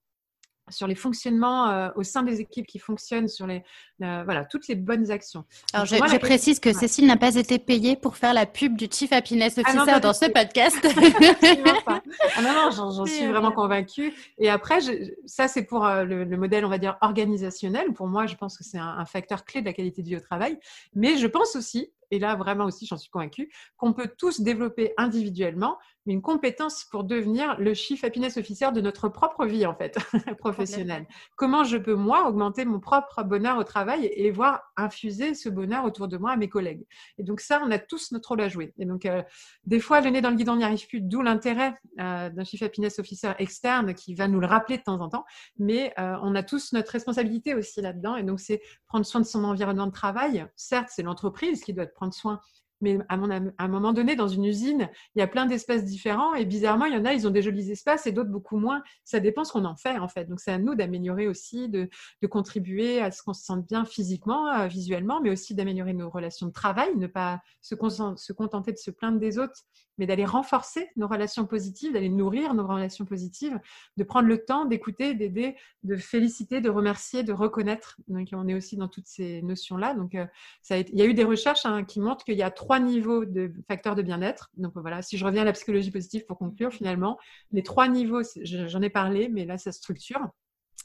[0.70, 3.64] sur les fonctionnements euh, au sein des équipes qui fonctionnent, sur les,
[4.00, 5.46] voilà, toutes les bonnes actions.
[5.74, 9.12] Alors, je, précise que Cécile n'a pas été payée pour faire la pub du Chief
[9.12, 10.78] Happiness ah Officer dans ce podcast.
[11.88, 14.14] ah non, non, j'en suis vraiment convaincue.
[14.38, 14.80] Et après,
[15.26, 17.94] ça, c'est pour euh, le, modèle, on va dire, organisationnel.
[17.94, 20.18] Pour moi, je pense que c'est un, un facteur clé de la qualité de vie
[20.18, 20.60] au travail.
[20.94, 24.94] Mais je pense aussi, et là vraiment aussi j'en suis convaincue, qu'on peut tous développer
[24.98, 25.78] individuellement
[26.12, 29.98] une compétence pour devenir le chief happiness officer de notre propre vie en fait
[30.40, 31.06] professionnelle.
[31.36, 35.86] Comment je peux moi augmenter mon propre bonheur au travail et voir infuser ce bonheur
[35.86, 36.86] autour de moi à mes collègues?
[37.18, 38.74] Et donc ça, on a tous notre rôle à jouer.
[38.78, 39.22] Et donc euh,
[39.66, 42.62] des fois le nez dans le guidon n'y arrive plus, d'où l'intérêt euh, d'un chief
[42.62, 45.26] happiness officer externe qui va nous le rappeler de temps en temps.
[45.58, 48.16] Mais euh, on a tous notre responsabilité aussi là-dedans.
[48.16, 50.46] Et donc c'est prendre soin de son environnement de travail.
[50.56, 52.40] Certes, c'est l'entreprise qui doit prendre soin
[52.82, 56.46] mais à, un moment donné, dans une usine, il y a plein d'espaces différents et
[56.46, 58.84] bizarrement, il y en a, ils ont des jolis espaces et d'autres beaucoup moins.
[59.04, 60.26] Ça dépend ce qu'on en fait en fait.
[60.26, 61.90] Donc c'est à nous d'améliorer aussi, de,
[62.30, 66.48] contribuer à ce qu'on se sente bien physiquement, euh, visuellement, mais aussi d'améliorer nos relations
[66.48, 67.76] de travail, ne pas se,
[68.16, 69.64] se contenter de se plaindre des autres,
[69.98, 73.60] mais d'aller renforcer nos relations positives, d'aller nourrir nos relations positives,
[73.98, 77.98] de prendre le temps d'écouter, d'aider, de féliciter, de remercier, de reconnaître.
[78.08, 79.94] Donc on est aussi dans toutes ces notions-là.
[79.94, 80.26] Donc euh,
[80.70, 83.52] il y a eu des recherches hein, qui montrent qu'il y a trois niveaux de
[83.68, 84.50] facteurs de bien-être.
[84.58, 87.18] Donc voilà, si je reviens à la psychologie positive pour conclure, finalement,
[87.52, 90.20] les trois niveaux, j'en ai parlé, mais là, ça structure.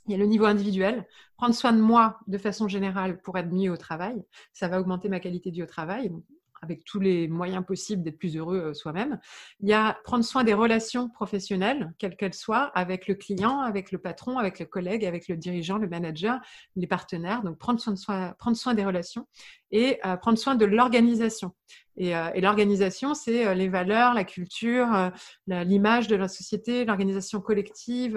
[0.06, 1.06] Il y a le niveau individuel,
[1.36, 4.24] prendre soin de moi de façon générale pour être mieux au travail.
[4.52, 6.10] Ça va augmenter ma qualité de vie au travail
[6.62, 9.18] avec tous les moyens possibles d'être plus heureux euh, soi-même.
[9.60, 13.92] Il y a prendre soin des relations professionnelles, quelles qu'elles soient, avec le client, avec
[13.92, 16.40] le patron, avec le collègue, avec le dirigeant, le manager,
[16.76, 17.42] les partenaires.
[17.42, 19.26] Donc prendre soin, prendre soin des relations
[19.72, 21.52] et euh, prendre soin de l'organisation.
[21.96, 25.10] Et, euh, l'organisation, c'est euh, les valeurs, la culture,
[25.46, 28.16] l'image de la société, l'organisation collective,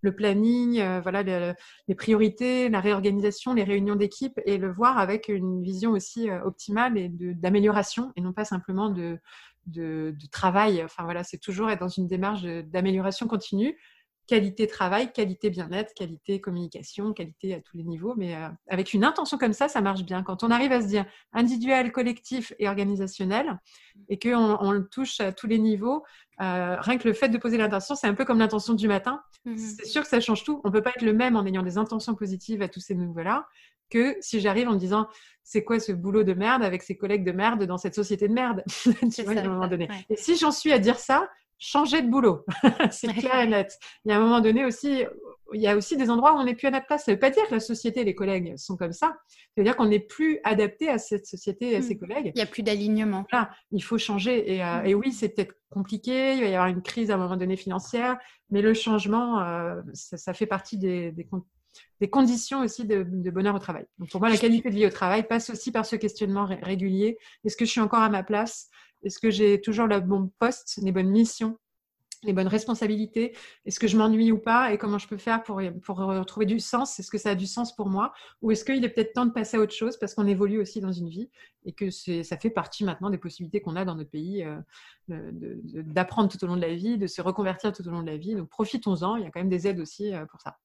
[0.00, 5.62] le planning, voilà, les, priorités, la réorganisation, les réunions d'équipe, et le voir avec une
[5.62, 9.18] vision aussi optimale et d'amélioration, et non pas simplement de,
[9.66, 10.82] de, de travail.
[10.84, 13.76] Enfin voilà, c'est toujours être dans une démarche d'amélioration continue
[14.26, 18.14] qualité travail, qualité bien-être, qualité communication, qualité à tous les niveaux.
[18.16, 20.22] Mais euh, avec une intention comme ça, ça marche bien.
[20.22, 23.58] Quand on arrive à se dire individuel, collectif et organisationnel,
[24.08, 26.04] et qu'on on le touche à tous les niveaux,
[26.40, 29.22] euh, rien que le fait de poser l'intention, c'est un peu comme l'intention du matin.
[29.44, 29.56] Mhm.
[29.56, 30.60] C'est sûr que ça change tout.
[30.64, 33.46] On peut pas être le même en ayant des intentions positives à tous ces niveaux-là
[33.88, 35.06] que si j'arrive en me disant
[35.44, 38.32] c'est quoi ce boulot de merde avec ses collègues de merde dans cette société de
[38.32, 38.64] merde?
[39.14, 39.88] Tu vois, à un moment donné.
[40.10, 41.28] Et si j'en suis à dire ça,
[41.58, 42.44] changer de boulot.
[42.90, 43.78] c'est clair et net.
[44.04, 45.04] Il y a un moment donné aussi,
[45.54, 47.04] il y a aussi des endroits où on n'est plus à notre place.
[47.04, 49.16] Ça ne veut pas dire que la société et les collègues sont comme ça.
[49.28, 51.98] Ça veut dire qu'on n'est plus adapté à cette société et à ses hmm.
[51.98, 52.32] collègues.
[52.34, 53.24] Il n'y a plus d'alignement.
[53.30, 54.54] Voilà, il faut changer.
[54.54, 54.86] Et, euh, hmm.
[54.86, 56.34] et oui, c'est peut-être compliqué.
[56.34, 58.18] Il va y avoir une crise à un moment donné financière.
[58.50, 61.26] Mais le changement, euh, ça, ça, fait partie des, des,
[62.00, 63.86] des conditions aussi de, de, bonheur au travail.
[63.98, 67.18] Donc pour moi, la qualité de vie au travail passe aussi par ce questionnement régulier.
[67.44, 68.68] Est-ce que je suis encore à ma place?
[69.06, 71.58] Est-ce que j'ai toujours le bon poste, les bonnes missions,
[72.26, 75.60] les bonnes responsabilités Est-ce que je m'ennuie ou pas Et comment je peux faire pour,
[75.82, 76.98] pour retrouver du sens?
[76.98, 78.12] Est-ce que ça a du sens pour moi?
[78.42, 80.80] Ou est-ce qu'il est peut-être temps de passer à autre chose parce qu'on évolue aussi
[80.80, 81.30] dans une vie
[81.64, 85.30] et que ça fait partie maintenant des possibilités qu'on a dans notre pays euh,
[85.72, 88.16] d'apprendre tout au long de la vie, de se reconvertir tout au long de la
[88.16, 88.34] vie.
[88.34, 90.56] Donc profitons-en, il y a quand même des aides aussi euh, pour ça.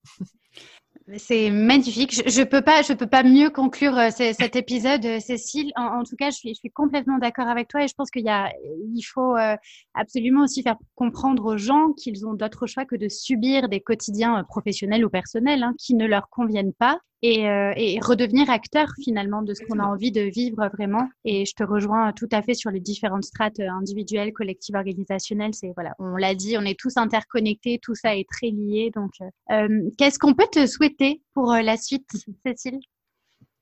[1.17, 2.13] C'est magnifique.
[2.13, 5.71] Je, ne peux pas, peux pas mieux conclure euh, cet épisode, euh, Cécile.
[5.75, 9.35] En, tout cas, je suis, complètement d'accord avec toi et je pense qu'il il faut
[9.35, 9.55] euh,
[9.93, 14.43] absolument aussi faire comprendre aux gens qu'ils ont d'autres choix que de subir des quotidiens
[14.43, 19.43] professionnels ou personnels hein, qui ne leur conviennent pas et, euh, et, redevenir acteur finalement
[19.43, 21.07] de ce qu'on a envie de vivre vraiment.
[21.23, 25.53] Et je te rejoins tout à fait sur les différentes strates euh, individuelles, collectives, organisationnelles.
[25.53, 28.91] C'est voilà, on l'a dit, on est tous interconnectés, tout ça est très lié.
[28.95, 29.11] Donc,
[29.51, 32.09] euh, qu'est-ce qu'on peut te souhaiter pour la suite,
[32.45, 32.79] Cécile?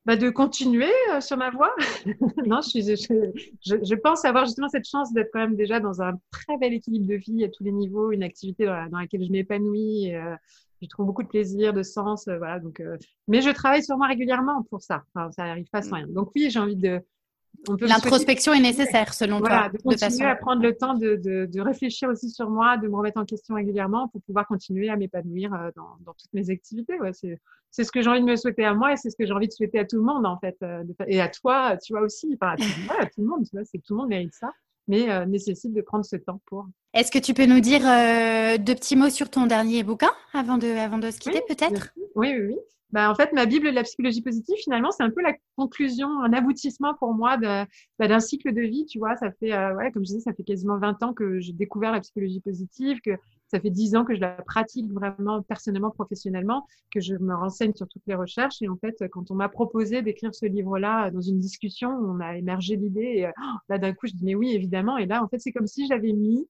[0.09, 0.89] Bah de continuer
[1.19, 1.71] sur ma voie.
[2.47, 2.95] non, je, suis, je,
[3.61, 7.05] je, pense avoir justement cette chance d'être quand même déjà dans un très bel équilibre
[7.05, 10.35] de vie à tous les niveaux, une activité dans, laquelle je m'épanouis, euh,
[10.81, 12.59] je trouve beaucoup de plaisir, de sens, euh, voilà.
[12.59, 12.97] Donc, euh,
[13.27, 15.03] mais je travaille sur moi régulièrement pour ça.
[15.13, 15.93] Enfin, ça n'arrive pas sans mm.
[15.93, 16.07] rien.
[16.07, 16.99] Donc oui, j'ai envie de.
[17.81, 19.69] L'introspection est nécessaire selon toi.
[19.69, 22.95] De continuer à prendre le temps de, de, de, réfléchir aussi sur moi, de me
[22.95, 26.99] remettre en question régulièrement pour pouvoir continuer à m'épanouir euh, dans, dans, toutes mes activités.
[26.99, 29.25] Ouais, c'est ce que j'ai envie de me souhaiter à moi et c'est ce que
[29.25, 30.57] j'ai envie de souhaiter à tout le monde en fait.
[31.07, 32.37] et à toi, tu vois aussi.
[32.39, 32.63] Enfin, à, tout,
[32.99, 34.51] à tout le monde, tu vois, c'est que tout le monde mérite ça
[34.89, 36.67] mais euh, nécessite de prendre ce temps pour.
[36.93, 40.57] Est-ce que tu peux nous dire euh, deux petits mots sur ton dernier bouquin avant
[40.57, 41.93] de, avant de se quitter, peut-être?
[42.15, 42.57] Oui, oui, oui.
[42.91, 46.07] Bah, en fait, ma Bible de la psychologie positive, finalement, c'est un peu la conclusion,
[46.23, 47.67] un aboutissement pour moi bah,
[47.99, 48.85] d'un cycle de vie.
[48.87, 51.39] Tu vois, ça fait, euh, ouais, comme je disais, ça fait quasiment 20 ans que
[51.39, 53.11] j'ai découvert la psychologie positive, que
[53.51, 57.73] Ça fait dix ans que je la pratique vraiment personnellement, professionnellement, que je me renseigne
[57.75, 58.59] sur toutes les recherches.
[58.63, 62.37] Et en fait, quand on m'a proposé d'écrire ce livre-là dans une discussion, on a
[62.37, 63.29] émergé l'idée.
[63.39, 64.97] Oh, là, d'un coup, je dis mais oui, évidemment.
[64.97, 66.47] Et là, en fait, c'est comme si j'avais mis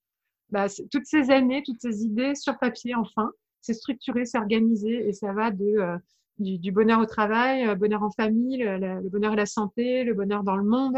[0.51, 3.31] bah, toutes ces années, toutes ces idées sur papier, enfin.
[3.61, 5.97] C'est structuré, c'est organisé et ça va de euh,
[6.39, 10.13] du, bonheur au travail, le euh, bonheur en famille, le, bonheur et la santé, le
[10.13, 10.97] bonheur dans le monde,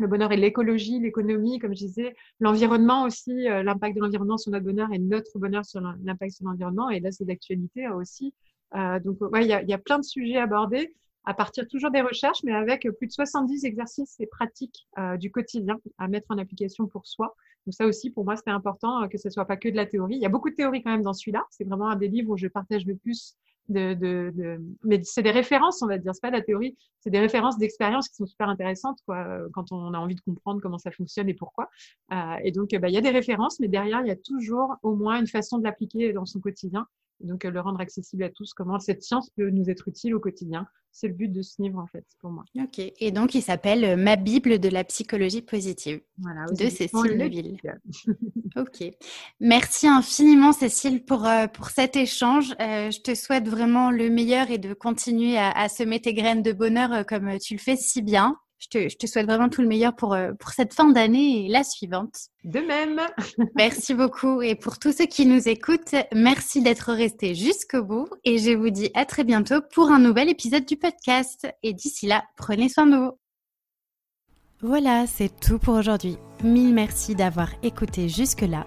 [0.00, 4.50] le bonheur et l'écologie, l'économie, comme je disais, l'environnement aussi, euh, l'impact de l'environnement sur
[4.50, 6.90] notre bonheur et notre bonheur sur l'impact sur l'environnement.
[6.90, 8.34] Et là, c'est d'actualité aussi.
[8.74, 10.94] Euh, donc, ouais, il y a, y a, plein de sujets abordés
[11.24, 15.30] à partir toujours des recherches, mais avec plus de 70 exercices et pratiques euh, du
[15.30, 17.36] quotidien à mettre en application pour soi.
[17.66, 20.16] Donc ça aussi, pour moi, c'était important que ce soit pas que de la théorie.
[20.16, 21.44] Il y a beaucoup de théorie quand même dans celui-là.
[21.50, 23.36] C'est vraiment un des livres où je partage le plus
[23.68, 24.60] de, de, de...
[24.82, 28.08] mais c'est des références, on va dire, c'est pas la théorie, c'est des références d'expérience
[28.08, 31.34] qui sont super intéressantes, quoi, quand on a envie de comprendre comment ça fonctionne et
[31.34, 31.68] pourquoi.
[32.12, 34.76] Euh, et donc, bah, il y a des références, mais derrière, il y a toujours
[34.82, 36.86] au moins une façon de l'appliquer dans son quotidien
[37.20, 40.66] donc le rendre accessible à tous, comment cette science peut nous être utile au quotidien.
[40.92, 42.44] C'est le but de ce livre en fait pour moi.
[42.58, 47.16] Ok, et donc il s'appelle euh, Ma Bible de la psychologie positive voilà, de Cécile
[47.16, 47.56] Leville.
[48.56, 48.84] ok,
[49.38, 52.52] merci infiniment Cécile pour, euh, pour cet échange.
[52.60, 56.42] Euh, je te souhaite vraiment le meilleur et de continuer à, à semer tes graines
[56.42, 59.96] de bonheur comme tu le fais si bien je te, souhaite vraiment tout le meilleur
[59.96, 62.14] pour, euh, pour cette fin d'année et la suivante.
[62.44, 63.00] De même.
[63.56, 64.42] merci beaucoup.
[64.42, 68.08] Et pour tous ceux qui nous écoutent, merci d'être restés jusqu'au bout.
[68.24, 71.48] Et je vous dis à très bientôt pour un nouvel épisode du podcast.
[71.62, 73.12] Et d'ici là, prenez soin de vous.
[74.62, 76.18] Voilà, c'est tout pour aujourd'hui.
[76.44, 78.66] Mille merci d'avoir écouté jusque-là.